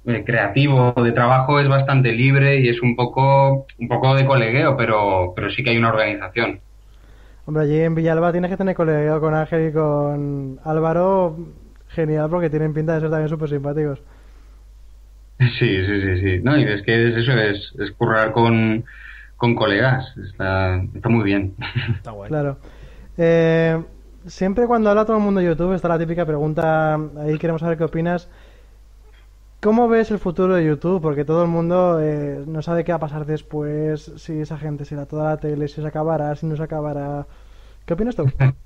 [0.05, 4.77] eh, creativo de trabajo es bastante libre y es un poco, un poco de colegueo,
[4.77, 6.59] pero, pero sí que hay una organización.
[7.45, 11.35] Hombre, allí en Villalba tienes que tener colegio con Ángel y con Álvaro.
[11.93, 14.01] Genial, porque tienen pinta de ser también súper simpáticos.
[15.39, 16.39] Sí, sí, sí, sí.
[16.43, 18.85] No, y es que es eso, es, es currar con,
[19.37, 20.15] con colegas.
[20.17, 21.55] Está, está muy bien.
[21.95, 22.29] Está guay.
[22.29, 22.57] Claro.
[23.17, 23.83] Eh,
[24.25, 27.77] siempre cuando habla todo el mundo de YouTube está la típica pregunta, ahí queremos saber
[27.77, 28.29] qué opinas.
[29.61, 31.01] ¿Cómo ves el futuro de YouTube?
[31.01, 34.83] Porque todo el mundo eh, no sabe qué va a pasar después, si esa gente
[34.85, 37.25] se irá toda la tele, si se acabará, si no se acabará.
[37.85, 38.25] ¿Qué opinas tú?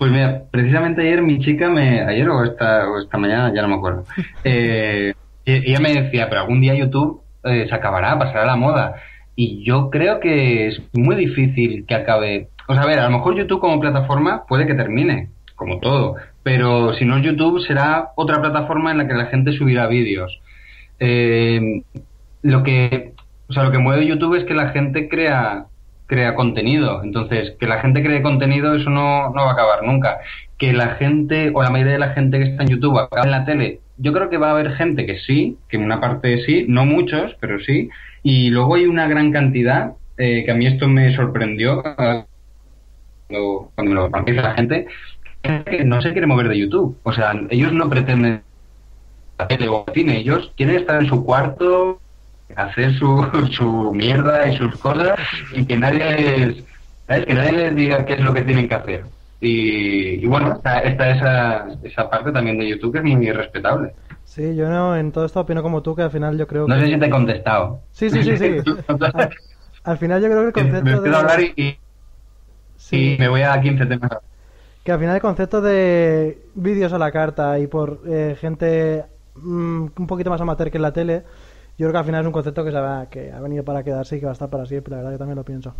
[0.00, 3.68] Pues mira, precisamente ayer mi chica me, ayer o esta, o esta mañana, ya no
[3.68, 4.04] me acuerdo,
[4.44, 5.12] eh,
[5.44, 8.94] e- ella me decía, pero algún día YouTube eh, se acabará, pasará la moda.
[9.36, 12.48] Y yo creo que es muy difícil que acabe.
[12.66, 16.16] O sea, a ver, a lo mejor YouTube como plataforma puede que termine, como todo,
[16.42, 20.40] pero si no es YouTube será otra plataforma en la que la gente subirá vídeos.
[20.98, 21.82] Eh,
[22.40, 23.12] lo que,
[23.50, 25.66] o sea, lo que mueve YouTube es que la gente crea
[26.10, 27.02] crea contenido.
[27.04, 30.18] Entonces, que la gente cree contenido, eso no, no va a acabar nunca.
[30.58, 33.30] Que la gente, o la mayoría de la gente que está en YouTube acaba en
[33.30, 36.42] la tele, yo creo que va a haber gente que sí, que en una parte
[36.44, 37.88] sí, no muchos, pero sí.
[38.24, 42.26] Y luego hay una gran cantidad, eh, que a mí esto me sorprendió cuando,
[43.74, 44.86] cuando me lo empieza la gente,
[45.42, 46.98] que no se quiere mover de YouTube.
[47.04, 48.42] O sea, ellos no pretenden
[49.38, 52.00] la tele o cine, ellos quieren estar en su cuarto,
[52.56, 55.18] hacer su, su mierda y sus cosas
[55.52, 56.64] y que nadie les,
[57.06, 57.26] ¿sabes?
[57.26, 59.04] que nadie les diga qué es lo que tienen que hacer.
[59.40, 63.94] Y, y bueno, está, está esa, esa parte también de YouTube que es muy respetable.
[64.24, 66.74] Sí, yo no, en todo esto opino como tú, que al final yo creo No
[66.74, 66.80] que...
[66.80, 67.80] sé si te he contestado.
[67.92, 68.62] Sí, sí, sí, sí.
[69.12, 69.30] Al,
[69.84, 71.52] al final yo creo que el me concepto a hablar de...
[71.56, 71.80] y, y-
[72.76, 73.14] Sí.
[73.14, 74.10] y me voy a 15 temas.
[74.82, 79.86] Que al final el concepto de vídeos a la carta y por eh, gente mm,
[79.98, 81.24] un poquito más amateur que en la tele,
[81.80, 83.82] yo creo que al final es un concepto que, se va, que ha venido para
[83.82, 85.74] quedarse y que va a estar para siempre, la verdad que también lo pienso.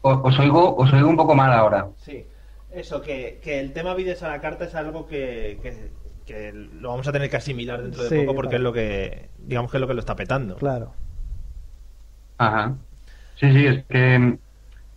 [0.00, 1.86] Os, os oigo, os oigo un poco mal ahora.
[1.98, 2.26] Sí,
[2.72, 5.92] eso, que, que el tema vídeos a la carta es algo que, que,
[6.26, 8.56] que lo vamos a tener que asimilar dentro de Sí, poco porque claro.
[8.56, 10.56] es lo que, digamos que es lo que lo está petando.
[10.56, 10.96] Claro.
[12.38, 12.76] Ajá.
[13.36, 14.38] Sí, sí, es que,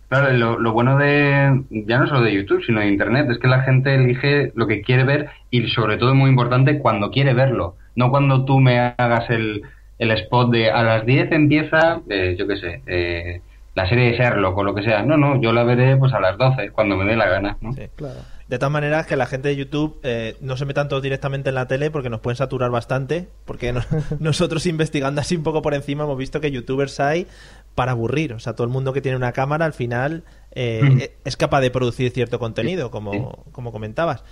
[0.08, 3.48] claro, lo, lo bueno de, ya no solo de YouTube, sino de Internet, es que
[3.48, 7.76] la gente elige lo que quiere ver y sobre todo, muy importante, cuando quiere verlo.
[7.94, 9.62] No cuando tú me hagas el,
[9.98, 13.40] el spot de a las 10 empieza, eh, yo qué sé, eh,
[13.74, 15.02] la serie de Sherlock o lo que sea.
[15.02, 17.72] No, no, yo la veré pues a las 12, cuando me dé la gana, ¿no?
[17.72, 17.82] Sí.
[17.96, 18.20] Claro.
[18.48, 21.54] De todas maneras, que la gente de YouTube eh, no se metan todos directamente en
[21.54, 23.28] la tele porque nos pueden saturar bastante.
[23.46, 23.80] Porque no-
[24.20, 27.26] nosotros investigando así un poco por encima hemos visto que youtubers hay
[27.74, 28.34] para aburrir.
[28.34, 30.24] O sea, todo el mundo que tiene una cámara al final
[30.54, 30.98] eh, Mm.
[31.24, 34.22] es capaz de producir cierto contenido, como, como comentabas.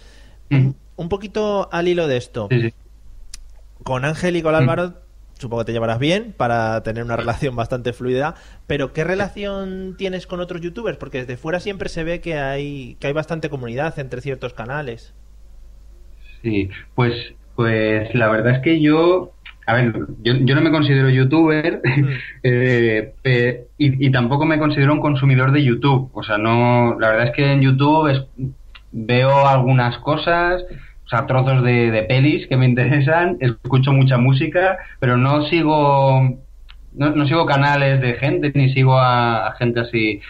[0.50, 0.72] Mm.
[0.96, 2.48] un poquito al hilo de esto.
[2.50, 2.74] Sí, sí.
[3.84, 4.94] Con Ángel y con Álvaro,
[5.40, 8.34] supongo que te llevarás bien para tener una relación bastante fluida.
[8.66, 10.98] Pero, ¿qué relación tienes con otros youtubers?
[10.98, 15.14] Porque desde fuera siempre se ve que hay, que hay bastante comunidad entre ciertos canales.
[16.42, 19.34] Sí, pues, pues la verdad es que yo,
[19.66, 21.82] a ver, yo, yo no me considero youtuber
[22.42, 26.10] eh, pe- y, y tampoco me considero un consumidor de YouTube.
[26.14, 28.22] O sea, no, la verdad es que en YouTube es-
[28.92, 30.64] veo algunas cosas,
[31.10, 36.20] o sea, trozos de, de pelis que me interesan, escucho mucha música, pero no sigo,
[36.92, 40.20] no, no sigo canales de gente ni sigo a, a gente así.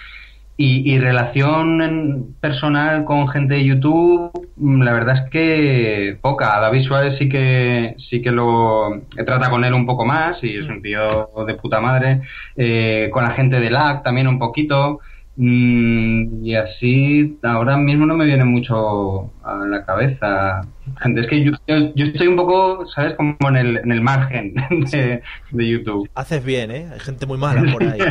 [0.56, 6.56] Y, y relación en- personal con gente de YouTube, mm, la verdad es que poca.
[6.56, 10.42] A David Suárez sí que sí que lo he tratado con él un poco más
[10.44, 12.20] y es un tío de puta madre.
[12.56, 15.00] Eh, con la gente de LAC también un poquito.
[15.36, 20.60] Mm, y así ahora mismo no me viene mucho a la cabeza.
[21.00, 23.14] Gente, es que yo, yo- yo estoy un poco, ¿sabes?
[23.14, 24.54] Como en el, en el margen
[24.92, 26.10] de, de YouTube.
[26.14, 26.88] Haces bien, ¿eh?
[26.92, 28.00] Hay gente muy mala por ahí.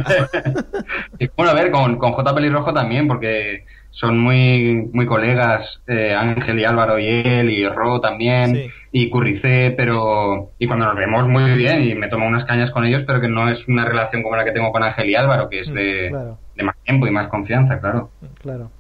[1.35, 2.33] Bueno, a ver, con, con J.
[2.35, 3.65] Pelirrojo también, porque
[3.99, 8.67] son muy muy colegas, eh, Ángel y Álvaro y él, y Ro también, Sí.
[8.93, 10.51] y Curricé, pero.
[10.57, 13.27] Y cuando nos vemos muy bien, y me tomo unas cañas con ellos, pero que
[13.27, 16.07] no es una relación como la que tengo con Ángel y Álvaro, que es de,
[16.09, 16.37] Claro.
[16.55, 18.09] de más tiempo y más confianza, claro.
[18.41, 18.71] Claro.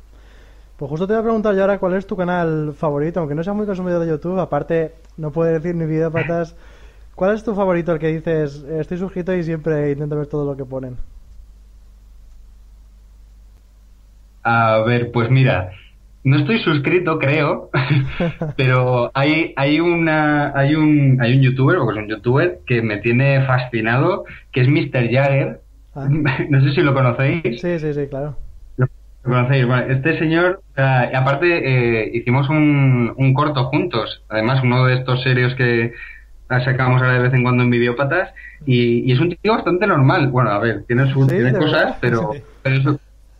[0.77, 3.43] Pues justo te voy a preguntar yo ahora cuál es tu canal favorito, aunque no
[3.43, 6.55] seas muy consumidor de YouTube, aparte no puedes decir ni videópatas.
[7.15, 10.55] ¿Cuál es tu favorito, el que dices, estoy suscrito y siempre intento ver todo lo
[10.55, 10.95] que ponen?
[14.51, 15.71] A ver, pues mira,
[16.23, 17.69] no estoy suscrito, creo,
[18.57, 22.97] pero hay, hay una, hay un, hay un youtuber, porque es un youtuber que me
[22.97, 25.09] tiene fascinado, que es Mr.
[25.11, 25.61] Jagger.
[25.95, 26.07] Ah.
[26.49, 27.61] No sé si lo conocéis.
[27.61, 28.37] Sí, sí, sí, claro.
[28.77, 28.87] Lo
[29.23, 29.65] conocéis.
[29.67, 30.81] Bueno, este señor, o
[31.17, 31.47] aparte
[32.03, 35.91] eh, hicimos un, un corto juntos, además uno de estos serios que
[36.65, 38.33] sacamos ahora de vez en cuando en videópatas,
[38.65, 40.29] y, y es un tío bastante normal.
[40.29, 41.97] Bueno, a ver, tiene, sus Sí, tiene cosas, verdad.
[42.01, 42.41] pero, Sí.
[42.63, 42.85] pero es,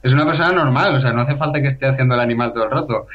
[0.02, 2.66] es una persona normal, o sea, no hace falta que esté haciendo el animal todo
[2.66, 3.08] el rato.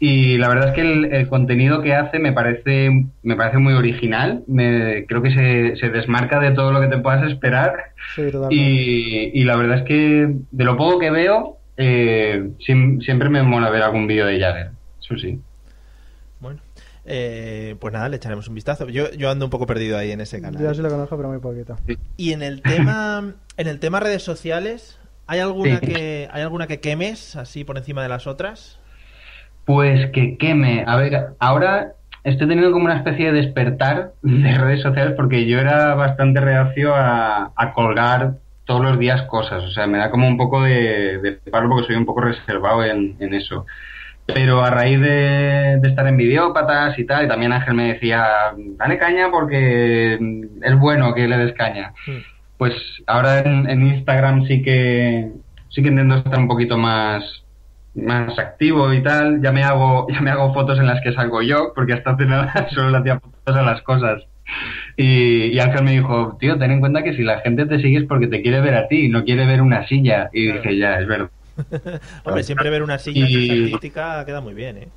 [0.00, 3.74] Y la verdad es que el, el contenido que hace me parece, me parece muy
[3.74, 7.74] original, me, creo que se, se desmarca de todo lo que te puedas esperar.
[8.16, 8.22] Sí.
[8.50, 13.42] Y, y la verdad es que de lo poco que veo, eh, siem- siempre me
[13.42, 14.70] mola ver algún vídeo de Jagger.
[15.00, 15.40] Eso sí.
[16.40, 16.60] Bueno,
[17.04, 18.88] eh, pues nada, le echaremos un vistazo.
[18.88, 20.62] Yo, yo ando un poco perdido ahí en ese canal.
[20.62, 21.76] Yo sí lo conozco, pero muy poquito.
[22.16, 24.98] Y en el tema, en el tema redes sociales,
[25.32, 25.86] ¿hay alguna Sí.
[25.86, 28.78] que hay alguna que quemes así por encima de las otras?
[29.64, 30.84] Pues que queme.
[30.86, 31.92] A ver, ahora
[32.24, 36.94] estoy teniendo como una especie de despertar de redes sociales porque yo era bastante reacio
[36.94, 39.62] a, a colgar todos los días cosas.
[39.64, 42.84] O sea, me da como un poco de, de palo porque soy un poco reservado
[42.84, 43.66] en, en eso.
[44.26, 48.24] Pero a raíz de, de estar en videópatas y tal, y también Ángel me decía,
[48.76, 50.14] dale caña porque
[50.62, 51.92] es bueno que le des caña.
[52.58, 52.74] Pues
[53.06, 55.32] ahora en, en Instagram sí que
[55.70, 57.24] sí que intento estar un poquito más
[57.94, 59.42] más activo y tal.
[59.42, 62.24] Ya me hago ya me hago fotos en las que salgo yo, porque hasta hace
[62.26, 64.22] nada solo le hacía fotos a las cosas.
[64.96, 67.98] Y, y Ángel me dijo, tío, ten en cuenta que si la gente te sigue
[67.98, 70.30] es porque te quiere ver a ti, no quiere ver una silla.
[70.32, 70.62] Y Claro.
[70.62, 71.30] dije, ya, es verdad.
[72.24, 74.88] Hombre, siempre ver una silla que es Y- artística queda muy bien, ¿eh?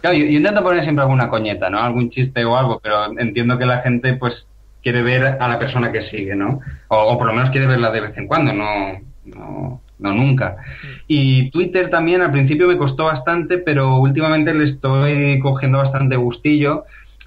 [0.00, 1.78] Claro, yo, yo intento poner siempre alguna coñeta, ¿no?
[1.80, 4.46] Algún chiste o algo, pero entiendo que la gente, pues,
[4.86, 6.60] quiere ver a la persona que sigue, ¿no?
[6.86, 10.58] O, o por lo menos quiere verla de vez en cuando, no, no, no nunca.
[11.08, 16.84] Y Twitter también al principio me costó bastante, pero últimamente le estoy cogiendo bastante gustillo.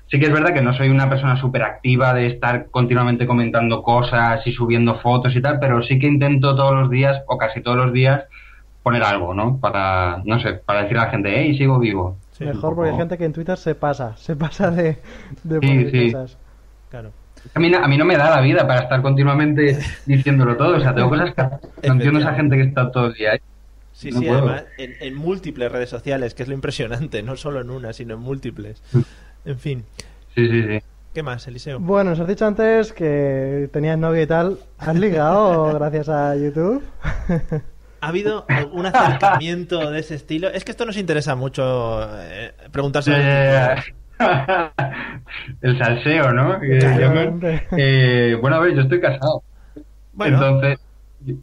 [0.08, 3.84] Sí que es verdad que no soy una persona súper activa de estar continuamente comentando
[3.84, 7.60] cosas y subiendo fotos y tal, pero sí que intento todos los días, o casi
[7.60, 8.24] todos los días,
[8.84, 9.60] poner algo, ¿no?
[9.60, 12.16] Para, no sé, para decir a la gente, hey, sigo vivo.
[12.32, 14.96] Sí, Mejor porque hay gente que en Twitter se pasa, se pasa de,
[15.44, 16.12] de Sí, sí.
[16.14, 16.38] cosas.
[16.90, 17.12] Claro.
[17.54, 20.78] A mí, no- a mí no me da la vida para estar continuamente diciéndolo todo.
[20.78, 21.42] O sea, tengo cosas que
[21.88, 23.40] no entiendo esa gente que está todo el día ahí.
[23.94, 24.38] Sí, No sí, puedo.
[24.40, 28.14] además en, en múltiples redes sociales, que es lo impresionante, no solo en una, sino
[28.14, 28.82] en múltiples.
[29.46, 29.84] En fin,
[30.36, 30.80] Sí, sí, sí.
[31.14, 31.80] ¿qué más, Eliseo?
[31.80, 34.58] Bueno, nos has dicho antes que tenías novia y tal.
[34.78, 36.82] ¿Has ligado gracias a YouTube?
[38.02, 40.48] ¿Ha habido algún acercamiento de ese estilo?
[40.50, 43.12] Es que esto nos interesa mucho eh, preguntarse.
[43.14, 43.76] Eh,
[45.62, 46.60] el salseo, ¿no?
[46.60, 47.40] Claro.
[47.78, 49.44] Eh, bueno, a ver, yo estoy casado.
[50.14, 50.36] Bueno.
[50.36, 50.80] Entonces,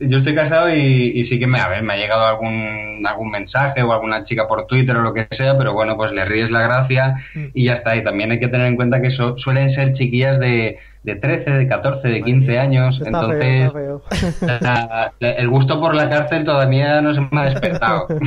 [0.00, 3.30] yo estoy casado y, y sí que me, a ver, me ha llegado algún, algún
[3.30, 6.50] mensaje o alguna chica por Twitter o lo que sea, pero bueno, pues le ríes
[6.50, 7.44] la gracia Mm.
[7.54, 7.94] y ya está.
[7.96, 11.50] Y también hay que tener en cuenta que so- suelen ser chiquillas de, de 13,
[11.50, 12.96] de 14, de 15 años.
[12.96, 14.58] Está Entonces, feo, está feo.
[14.62, 18.06] la- la- el gusto por la cárcel todavía no se me ha despertado.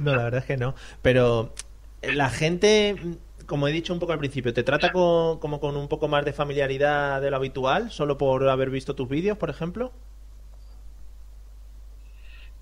[0.00, 0.74] No, la verdad es que no.
[1.02, 1.52] Pero
[2.02, 2.94] la gente,
[3.48, 6.24] como he dicho un poco al principio, ¿te trata con- como con un poco más
[6.24, 9.92] de familiaridad de lo habitual, solo por haber visto tus vídeos, por ejemplo?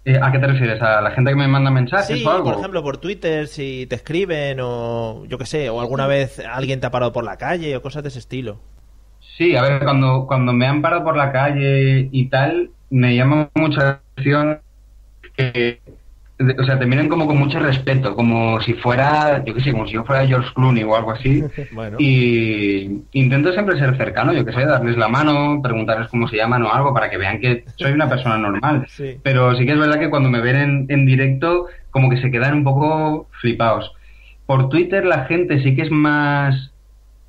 [0.05, 0.81] Eh, ¿A qué te refieres?
[0.81, 2.51] ¿A la gente que me manda mensajes Sí, o algo?
[2.51, 6.79] por ejemplo, por Twitter, si te escriben o yo qué sé, o alguna vez alguien
[6.81, 8.61] te ha parado por la calle o cosas de ese estilo.
[9.37, 13.51] Sí, a ver, cuando, cuando me han parado por la calle y tal, me llama
[13.55, 14.63] mucho la atención
[15.37, 15.83] que,
[16.39, 19.87] o sea, te miran como con mucho respeto, como si fuera, yo qué sé, como
[19.87, 21.43] si yo fuera George Clooney o algo así.
[21.73, 21.97] Bueno.
[21.99, 26.63] Y intento siempre ser cercano, yo que sé, darles la mano, preguntarles cómo se llaman
[26.63, 28.87] o algo para que vean que soy una persona normal.
[28.97, 29.19] Sí.
[29.23, 32.31] Pero sí que es verdad que cuando me ven en, en directo, como que se
[32.31, 33.93] quedan un poco flipados.
[34.47, 36.73] Por Twitter la gente sí que es más.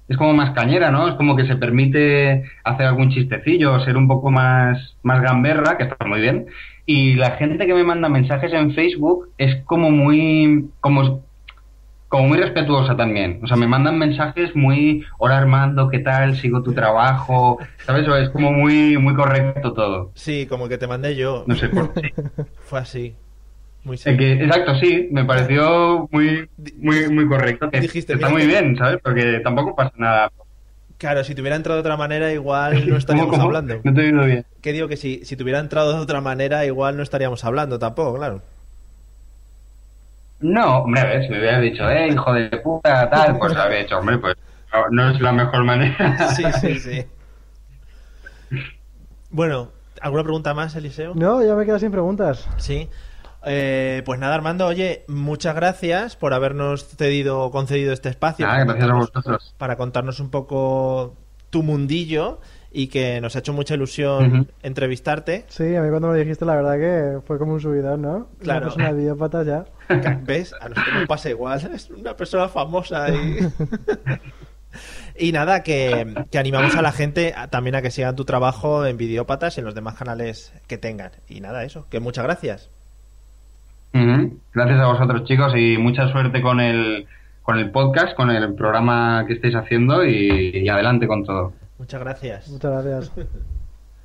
[0.08, 1.10] Es como más cañera, ¿no?
[1.10, 5.84] Es como que se permite hacer algún chistecillo, ser un poco más, más gamberra, que
[5.84, 6.46] está muy bien.
[6.90, 10.70] Y la gente que me manda mensajes en Facebook es como muy.
[10.80, 11.22] como
[12.10, 13.42] como muy respetuosa también.
[13.44, 16.38] O sea, me mandan mensajes muy, hola Armando, ¿qué tal?
[16.38, 17.60] Sigo tu trabajo.
[17.86, 18.08] ¿Sabes?
[18.08, 20.12] Es como muy, muy correcto todo.
[20.16, 21.44] Sí, como que te mandé yo.
[21.48, 22.14] No sé por qué.
[22.64, 23.14] Fue así.
[23.84, 27.70] Muy que- exacto, sí, me pareció muy, muy, muy correcto.
[27.70, 29.00] Que Dijiste, está muy bien, ¿sabes?
[29.04, 30.32] Porque tampoco pasa nada.
[30.98, 33.58] Claro, si te hubiera entrado de otra manera, igual no estaríamos ¿Cómo, cómo?
[33.58, 33.82] hablando.
[33.84, 34.46] No te he oído bien.
[34.62, 37.78] Que digo que si, si te hubiera entrado de otra manera, igual no estaríamos hablando
[37.78, 38.42] tampoco, claro.
[40.40, 43.80] No, hombre, a ver, si me hubieras dicho, eh, hijo de puta, tal, pues habría
[43.80, 44.36] dicho, hombre, pues
[44.74, 46.18] no, no es la mejor manera.
[46.36, 47.06] Sí, sí, sí.
[49.30, 49.70] Bueno,
[50.02, 51.14] ¿alguna pregunta más, Eliseo?
[51.16, 52.48] No, ya me quedo sin preguntas.
[52.58, 52.90] Sí.
[53.48, 58.46] Eh, pues nada, Armando, oye, muchas gracias por habernos cedido, concedido este espacio.
[58.46, 59.56] Nada, para gracias a contarnos- vosotros.
[59.58, 61.16] Para contarnos un poco
[61.50, 62.40] tu mundillo
[62.72, 65.46] y que nos ha hecho mucha ilusión entrevistarte.
[65.48, 68.28] Sí, a mí cuando me lo dijiste, la verdad que fue como un subidón, ¿no?
[68.40, 68.68] Claro.
[68.68, 68.92] Una persona
[69.44, 69.66] ya.
[70.24, 70.54] ¿Ves?
[70.60, 71.60] A nosotros nos pasa igual.
[71.74, 73.40] Es una persona famosa y...
[75.20, 78.86] Y nada, que, que animamos a la gente a- también a que sigan tu trabajo
[78.86, 81.12] en Videópatas y en los demás canales que tengan.
[81.28, 82.70] Y nada, eso, que muchas gracias.
[84.54, 87.08] Gracias a vosotros, chicos, y mucha suerte con el,
[87.42, 91.54] con el podcast, con el programa que estáis haciendo y, y adelante con todo.
[91.78, 92.50] Muchas gracias.
[92.50, 93.12] Muchas gracias.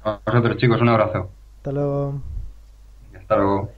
[0.05, 1.31] A vosotros, chicos, un abrazo.
[1.59, 2.21] Hasta luego.
[3.19, 3.71] Hasta luego.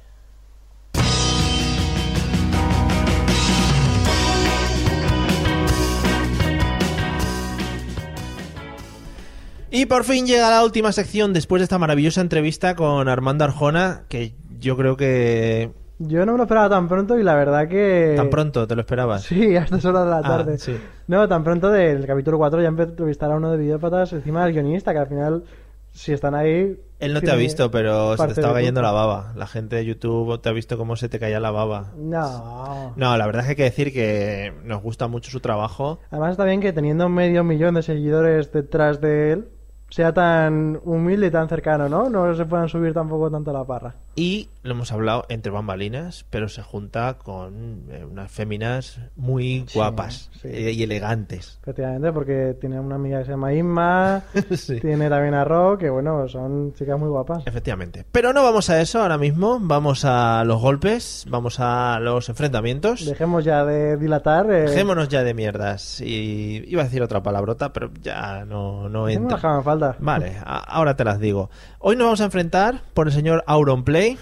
[9.70, 14.02] Y por fin llega la última sección después de esta maravillosa entrevista con Armando Arjona,
[14.08, 18.14] que yo creo que Yo no me lo esperaba tan pronto y la verdad que...
[18.16, 19.22] tan pronto te lo esperabas.
[19.22, 20.58] Sí, a estas horas de la Ah, tarde.
[20.58, 20.76] sí.
[21.06, 24.92] No, tan pronto del capítulo 4 ya entrevistar a uno de videópatas encima del guionista,
[24.92, 25.44] que al final,
[25.92, 26.80] si están ahí...
[26.98, 29.32] Él no te ha visto, pero se te estaba cayendo la baba.
[29.36, 31.92] La gente de YouTube te ha visto cómo se te caía la baba.
[31.96, 32.94] No.
[32.96, 35.98] No, la verdad es que hay que decir que nos gusta mucho su trabajo.
[36.10, 39.48] Además está bien que teniendo medio millón de seguidores detrás de él,
[39.94, 42.10] sea tan humilde y tan cercano, ¿no?
[42.10, 43.94] No se puedan subir tampoco tanto a la parra.
[44.16, 49.78] Y lo hemos hablado entre bambalinas, pero se junta con eh, unas féminas muy Sí,
[49.78, 50.48] guapas sí.
[50.48, 51.58] eh, y elegantes.
[51.62, 54.22] Efectivamente, porque tiene una amiga que se llama Inma,
[54.56, 54.80] Sí.
[54.80, 57.46] tiene también a Ro, que bueno, son chicas muy guapas.
[57.46, 58.04] Efectivamente.
[58.10, 59.58] Pero no vamos a eso ahora mismo.
[59.60, 63.06] Vamos a los golpes, vamos a los enfrentamientos.
[63.06, 64.50] Dejemos ya de dilatar.
[64.50, 66.00] Eh, Dejémonos ya de mierdas.
[66.00, 69.38] Y iba a decir otra palabrota, pero ya no, no entra.
[69.40, 69.62] que hagan
[69.98, 71.50] Vale, ahora te las digo.
[71.78, 74.18] Hoy nos vamos a enfrentar por el señor Auronplay,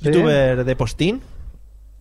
[0.00, 1.22] youtuber de Postín.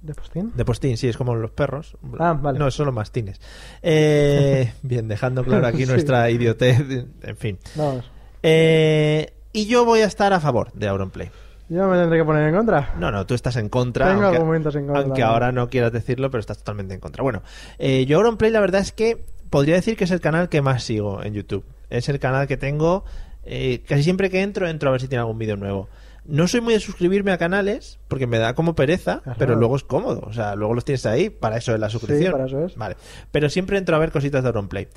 [0.01, 0.51] ¿De postín?
[0.53, 1.95] De Postín, sí, es como los perros.
[2.19, 2.59] Ah, vale.
[2.59, 3.39] No, son los mastines.
[3.81, 5.91] Eh, bien, dejando claro aquí Sí.
[5.91, 6.81] nuestra idiotez.
[7.21, 7.57] En fin.
[7.75, 8.11] Vamos.
[8.41, 11.31] Eh, y yo voy a estar a favor de Auronplay.
[11.69, 12.93] Yo me tendré que poner en contra.
[12.99, 14.09] No, no, tú estás en contra.
[14.09, 15.03] Tengo aunque, argumentos en contra.
[15.03, 17.23] aunque ahora no quieras decirlo, pero estás totalmente en contra.
[17.23, 17.41] Bueno,
[17.79, 20.83] eh, yo Auronplay la verdad es que podría decir que es el canal que más
[20.83, 21.63] sigo en YouTube.
[21.89, 23.03] Es el canal que tengo.
[23.43, 25.89] eh, casi siempre que entro, entro a ver si tiene algún vídeo nuevo.
[26.25, 29.35] No soy muy de suscribirme a canales porque me da como pereza, Ajá.
[29.37, 30.21] pero luego es cómodo.
[30.25, 31.29] O sea, luego los tienes ahí.
[31.29, 32.31] Para eso es la suscripción.
[32.31, 32.77] para eso es.
[32.77, 32.95] Vale.
[33.31, 34.87] Pero siempre entro a ver cositas de Auronplay.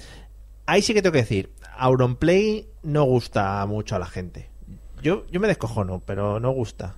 [0.66, 4.49] Ahí sí que tengo que decir, Auronplay no gusta mucho a la gente.
[5.03, 6.94] Yo, yo me descojono, pero no gusta.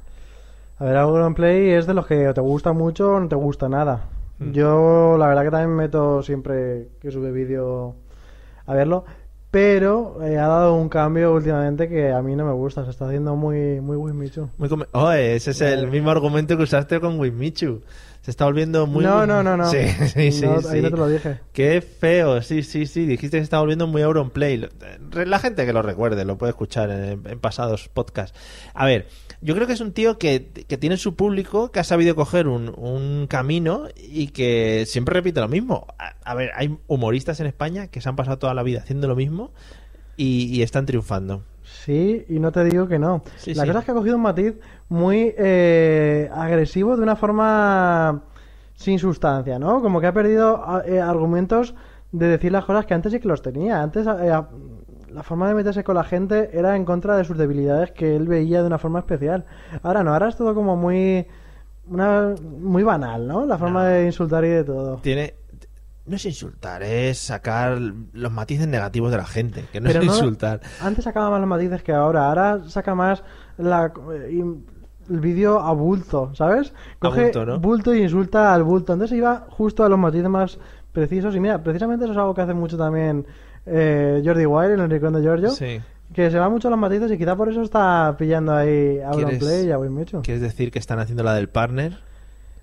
[0.79, 3.69] A ver, Auronplay es de los que o te gusta mucho o no te gusta
[3.69, 4.09] nada.
[4.39, 4.53] Mm.
[4.53, 7.97] Yo, la verdad que también me meto siempre que sube vídeo
[8.67, 9.05] a verlo.
[9.51, 12.85] Pero eh, ha dado un cambio últimamente que a mí no me gusta.
[12.85, 13.97] Se está haciendo muy, muy
[14.69, 17.83] come- oh, ese es el mismo argumento que usaste con Wismichu.
[18.21, 19.05] Se está volviendo muy...
[19.05, 19.71] No, no, no, no.
[19.71, 19.79] Sí,
[20.13, 20.45] sí, sí.
[20.45, 20.81] No, ahí sí.
[20.83, 21.41] no te lo dije.
[21.55, 23.07] Qué feo, sí, sí, sí.
[23.07, 24.69] Dijiste que se está volviendo muy Auronplay.
[25.13, 28.39] La gente que lo recuerde lo puede escuchar en, en pasados podcasts.
[28.75, 29.07] A ver,
[29.41, 32.49] yo creo que es un tío que, que tiene su público, que ha sabido coger
[32.49, 35.87] un, un camino y que siempre repite lo mismo.
[35.99, 39.07] A, a ver, hay humoristas en España que se han pasado toda la vida haciendo
[39.09, 39.53] lo mismo
[40.17, 41.43] y, y están triunfando.
[41.63, 43.23] Sí, y no te digo que no.
[43.37, 43.69] Sí, la sí.
[43.69, 44.55] cosa es que ha cogido un matiz
[44.89, 48.23] muy eh, agresivo de una forma
[48.75, 49.83] sin sustancia, ¿no?
[49.83, 51.75] Como que ha perdido eh, argumentos
[52.11, 53.83] de decir las cosas que antes sí que los tenía.
[53.83, 54.33] Antes eh,
[55.13, 58.27] la forma de meterse con la gente era en contra de sus debilidades que él
[58.29, 59.45] veía de una forma especial.
[59.83, 61.27] Ahora no, ahora es todo como muy
[61.89, 63.47] una muy banal, ¿no?
[63.47, 63.89] La forma No.
[63.89, 64.97] de insultar y de todo.
[64.99, 65.35] Tiene.
[66.07, 67.79] No es insultar, es sacar
[68.13, 70.61] los matices negativos de la gente, que no Pero es no- insultar.
[70.83, 72.29] Antes sacaba más los matices que ahora.
[72.29, 73.23] Ahora saca más
[73.59, 73.93] la,
[75.11, 76.73] el vídeo a bulto, ¿sabes?
[76.99, 77.61] Coge bulto, ¿no?
[77.61, 78.95] bulto y insulta al bulto.
[78.95, 80.59] Entonces iba justo a los matices más
[80.93, 81.35] precisos.
[81.37, 83.27] Y mira, precisamente eso es algo que hace mucho también
[83.71, 85.51] eh, Jordi Wild en el Rincón de Giorgio.
[85.51, 85.81] Sí.
[86.13, 89.25] Que se va mucho los matices y quizá por eso está pillando ahí a ¿Quieres-
[89.43, 90.23] Auronplay y a Winmichu.
[90.23, 91.99] ¿Quieres decir que están haciendo la del partner?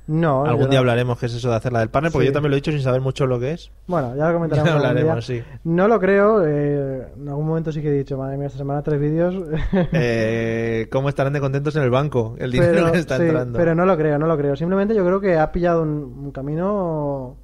[0.07, 0.69] No, Algún no.
[0.69, 2.29] día hablaremos qué es eso de hacer la del partner, porque Sí.
[2.29, 3.71] yo también lo he dicho sin saber mucho lo que es.
[3.87, 4.67] Bueno, ya lo comentaremos.
[4.69, 5.43] Ya algún hablaremos, día.
[5.43, 5.59] sí.
[5.63, 6.45] No lo creo.
[6.45, 9.33] eh, en algún momento sí que he dicho, madre mía, esta semana tres vídeos.
[9.93, 12.35] Eh, ¿Cómo estarán de contentos en el banco?
[12.37, 13.57] El dinero pero, que está sí, entrando.
[13.57, 14.55] pero no lo creo, no lo creo.
[14.55, 15.89] Simplemente yo creo que ha pillado un,
[16.25, 17.37] un camino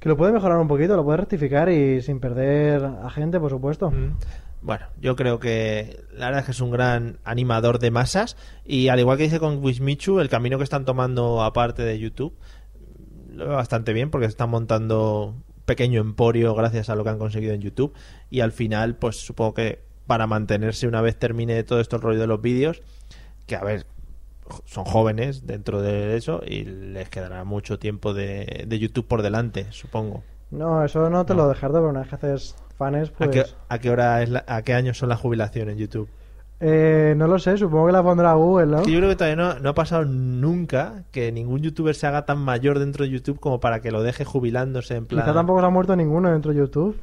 [0.00, 3.50] que lo puede mejorar un poquito, lo puede rectificar y sin perder a gente, por
[3.50, 3.90] supuesto.
[3.90, 4.16] Mm.
[4.62, 8.88] Bueno, yo creo que la verdad es que es un gran animador de masas y
[8.88, 12.34] al igual que dice con Wismichu, el camino que están tomando aparte de YouTube
[13.32, 15.34] lo veo bastante bien porque están montando
[15.64, 17.94] pequeño emporio gracias a lo que han conseguido en YouTube
[18.28, 22.20] y al final pues supongo que para mantenerse una vez termine todo esto el rollo
[22.20, 22.82] de los vídeos
[23.46, 23.86] que a ver
[24.64, 29.66] son jóvenes dentro de eso y les quedará mucho tiempo de, de YouTube por delante
[29.70, 31.42] supongo No, eso no te No.
[31.42, 33.30] lo dejar de pero una vez que haces fans, ¿A, pues...
[33.30, 36.08] qué, a qué hora es la- a qué año son la jubilación en YouTube
[36.62, 38.82] Eh, no lo sé, supongo que la pondrá Google, ¿no?
[38.82, 42.26] Que yo creo que todavía no, no ha pasado nunca que ningún youtuber se haga
[42.26, 45.22] tan mayor dentro de YouTube como para que lo deje jubilándose en plan.
[45.22, 47.00] Quizá tampoco se ha muerto ninguno dentro de YouTube.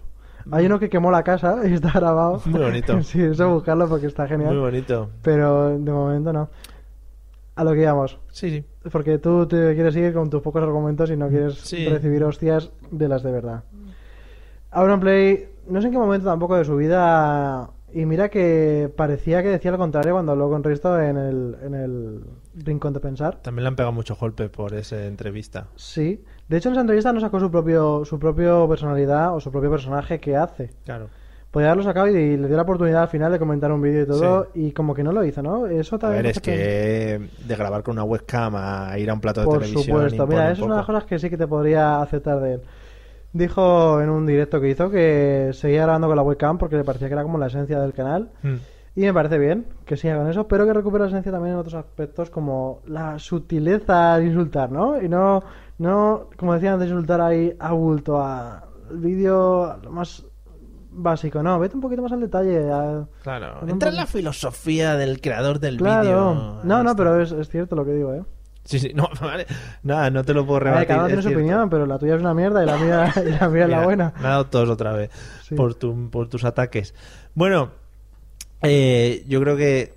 [0.51, 2.39] Hay uno que quemó la casa y está grabado.
[2.45, 3.01] Muy bonito.
[3.03, 4.51] sí, eso buscarlo porque está genial.
[4.53, 5.09] Muy bonito.
[5.23, 6.49] Pero de momento no.
[7.58, 8.20] A lo que íbamos.
[8.32, 8.64] Sí, sí.
[8.91, 11.88] Porque tú te quieres ir con tus pocos argumentos y no quieres Sí.
[11.89, 13.64] recibir hostias de las de verdad.
[14.72, 17.70] Auronplay, no sé en qué momento tampoco de su vida.
[17.93, 21.74] Y mira que parecía que decía lo contrario cuando habló con Risto en el, en
[21.74, 23.38] el Rincón de Pensar.
[23.41, 25.68] También le han pegado mucho golpe por esa entrevista.
[25.76, 26.24] Sí.
[26.49, 29.72] De hecho, en esa entrevista no sacó su propio, su propio personalidad o su propio
[29.72, 30.72] personaje que hace.
[30.86, 31.08] Claro.
[31.58, 34.05] Podría haberlo sacado y le dio la oportunidad al final de comentar un vídeo y
[34.05, 35.66] todo, y como que no lo hizo, ¿no?
[35.66, 39.20] Eso A también ver, es que de grabar con una webcam a ir a un
[39.20, 39.84] plato de Por televisión.
[39.86, 42.39] supuesto, impone mira, eso es una de las cosas que sí que te podría aceptar
[42.41, 42.62] de él.
[43.34, 47.08] Dijo en un directo que hizo que seguía grabando con la webcam porque le parecía
[47.08, 48.30] que era como la esencia del canal.
[48.43, 48.55] Mm.
[48.95, 51.60] Y me parece bien que siga con eso, pero que recupere la esencia también en
[51.60, 55.01] otros aspectos como la sutileza al insultar, ¿no?
[55.01, 55.41] Y no,
[55.80, 60.24] no como decía antes, insultar ahí a bulto, a vídeo lo más
[60.97, 62.69] básico, no, vete un poquito más al detalle.
[62.71, 63.67] a- Claro.
[63.67, 66.59] Entra en la filosofía del creador del Claro, vídeo.
[66.63, 68.23] no, no, pero es, es cierto lo que digo, ¿eh?
[68.63, 69.45] Sí, sí, no, vale.
[69.83, 70.87] Nada, no te lo puedo rebatir.
[70.87, 71.39] cada uno tiene su cierto.
[71.43, 73.83] opinión, pero la tuya es una mierda y la mía, y la, mía es la
[73.83, 74.13] buena.
[74.19, 75.09] Me ha dado tos otra vez
[75.43, 75.55] Sí.
[75.55, 76.93] por, tu- por tus ataques.
[77.33, 77.71] Bueno,
[78.63, 79.96] eh, yo creo que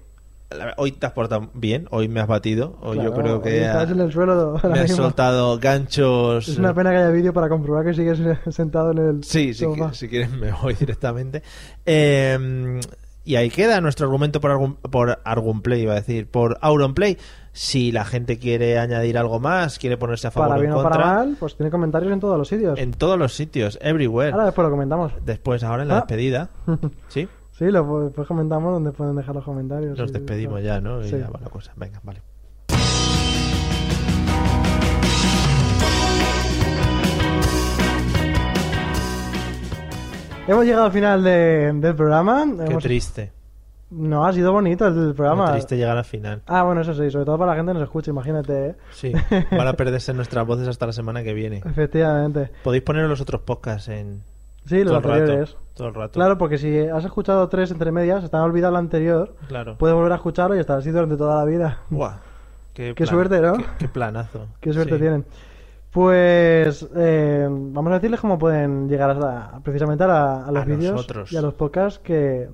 [0.76, 3.92] hoy te has portado bien, hoy me has batido, hoy yo creo que estás ha-
[3.92, 6.48] en el suelo me has soltado ganchos.
[6.48, 8.20] Es una pena que haya vídeo para comprobar que sigues
[8.54, 11.42] sentado en el Sí, si, si quieres me voy directamente.
[11.86, 12.80] Eh,
[13.24, 17.18] y ahí queda nuestro argumento por, Argun- por Argunplay, iba a decir, por Auronplay.
[17.52, 20.90] Si la gente quiere añadir algo más, quiere ponerse a favor Para bien o contra,
[20.92, 22.78] para mal, pues tiene comentarios en todos los sitios.
[22.78, 24.32] en todos los sitios, everywhere.
[24.32, 25.12] Ahora después lo comentamos.
[25.24, 26.00] Después, ahora en la Ah.
[26.00, 26.48] despedida,
[27.08, 27.28] ¿sí?
[27.60, 29.98] Sí, lo, después comentamos donde pueden dejar los comentarios.
[29.98, 31.02] Nos Sí, despedimos ya, ¿no?
[31.02, 31.18] Y Sí.
[31.18, 31.72] ya va la cosa.
[31.76, 32.22] Venga, vale.
[40.48, 42.44] Hemos llegado al final de- del programa.
[42.58, 43.32] Qué Hemos- triste.
[43.90, 45.46] No, ha sido bonito el programa.
[45.46, 46.42] Qué triste llegar al final.
[46.46, 48.68] Ah, bueno, eso sí, sobre todo para la gente que nos escucha, imagínate.
[48.70, 48.74] ¿eh?
[48.92, 49.12] Sí,
[49.50, 51.58] van a perderse nuestras voces hasta la semana que viene.
[51.66, 52.50] Efectivamente.
[52.62, 54.22] Podéis poner los otros podcasts en
[54.66, 55.50] Sí, los anteriores.
[55.52, 55.60] rato.
[55.80, 56.12] Todo el rato.
[56.12, 59.76] Claro, porque si has escuchado tres entre medias, te han olvidado el anterior, Claro.
[59.78, 61.78] puedes volver a escucharlo y estar así durante toda la vida.
[61.88, 62.18] Buah,
[62.74, 63.54] qué, Qué suerte, ¿no?
[63.54, 64.46] Qué, qué planazo.
[64.60, 65.00] Qué suerte Sí.
[65.00, 65.24] tienen.
[65.90, 71.06] Pues eh, vamos a decirles cómo pueden llegar hasta, precisamente a, la- a los vídeos
[71.30, 72.48] y a los podcasts que...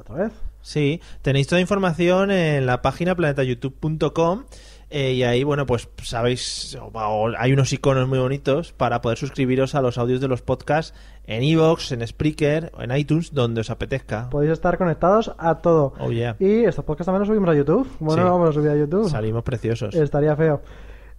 [0.00, 0.32] Otra vez.
[0.62, 4.44] Sí, tenéis toda información en la página planetayoutube.com.
[4.96, 6.78] Eh, y ahí, bueno, pues sabéis,
[7.36, 11.42] hay unos iconos muy bonitos para poder suscribiros a los audios de los podcasts en
[11.42, 14.30] Evox, en Spreaker, en iTunes, donde os apetezca.
[14.30, 15.94] Podéis estar conectados a todo.
[15.98, 16.36] Oh, yeah.
[16.38, 17.88] Y estos podcasts también los subimos a YouTube.
[17.98, 18.28] Bueno, Sí.
[18.28, 19.10] vamos a subir a YouTube.
[19.10, 19.96] Salimos preciosos.
[19.96, 20.62] Estaría feo.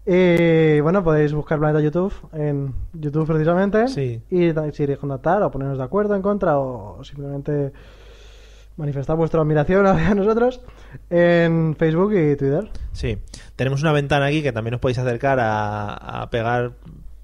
[0.06, 3.90] Y bueno, podéis buscar Planeta YouTube en YouTube precisamente.
[3.90, 4.22] Sí.
[4.30, 7.74] Y si queréis contactar o ponernos de acuerdo, en contra o simplemente
[8.78, 10.62] manifestar vuestra admiración hacia nosotros
[11.10, 12.70] en Facebook y Twitter.
[12.92, 13.18] Sí.
[13.56, 16.74] Tenemos una ventana aquí que también os podéis acercar a, a pegar,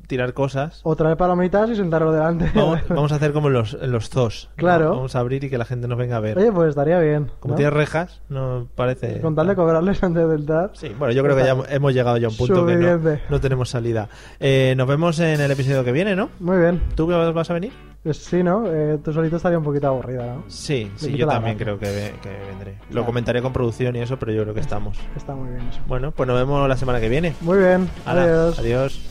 [0.08, 0.82] tirar cosas.
[0.84, 2.52] O traer palomitas y sentarlo delante.
[2.56, 4.50] Vamos, vamos a hacer como en los, en los zoos.
[4.52, 4.56] ¿no?
[4.56, 4.90] Claro.
[4.92, 6.38] Vamos a abrir y que la gente nos venga a ver.
[6.38, 7.32] Oye, pues estaría bien.
[7.40, 7.56] como ¿no?
[7.58, 9.20] tiene rejas, no parece...
[9.20, 10.72] Con tal de cobrarles antes de entrar.
[10.74, 13.40] Sí, bueno, yo creo que ya hemos llegado ya a un punto que no, no
[13.42, 14.08] tenemos salida.
[14.40, 16.30] Eh, nos vemos en el episodio que viene, ¿no?
[16.40, 16.82] Muy bien.
[16.96, 17.91] ¿Tú vas a venir?
[18.04, 18.64] Pues sí, ¿no?
[18.66, 20.44] Eh, tú solito estaría un poquito aburrida, ¿no?
[20.48, 22.78] Sí, sí, yo también creo que, que vendré.
[22.90, 24.98] Lo comentaré con producción y eso, pero yo creo que estamos.
[25.16, 25.82] Está muy bien eso.
[25.88, 27.36] Bueno, pues nos vemos la semana que viene.
[27.42, 27.88] Muy bien.
[28.06, 28.58] Adiós.
[28.58, 29.11] adiós.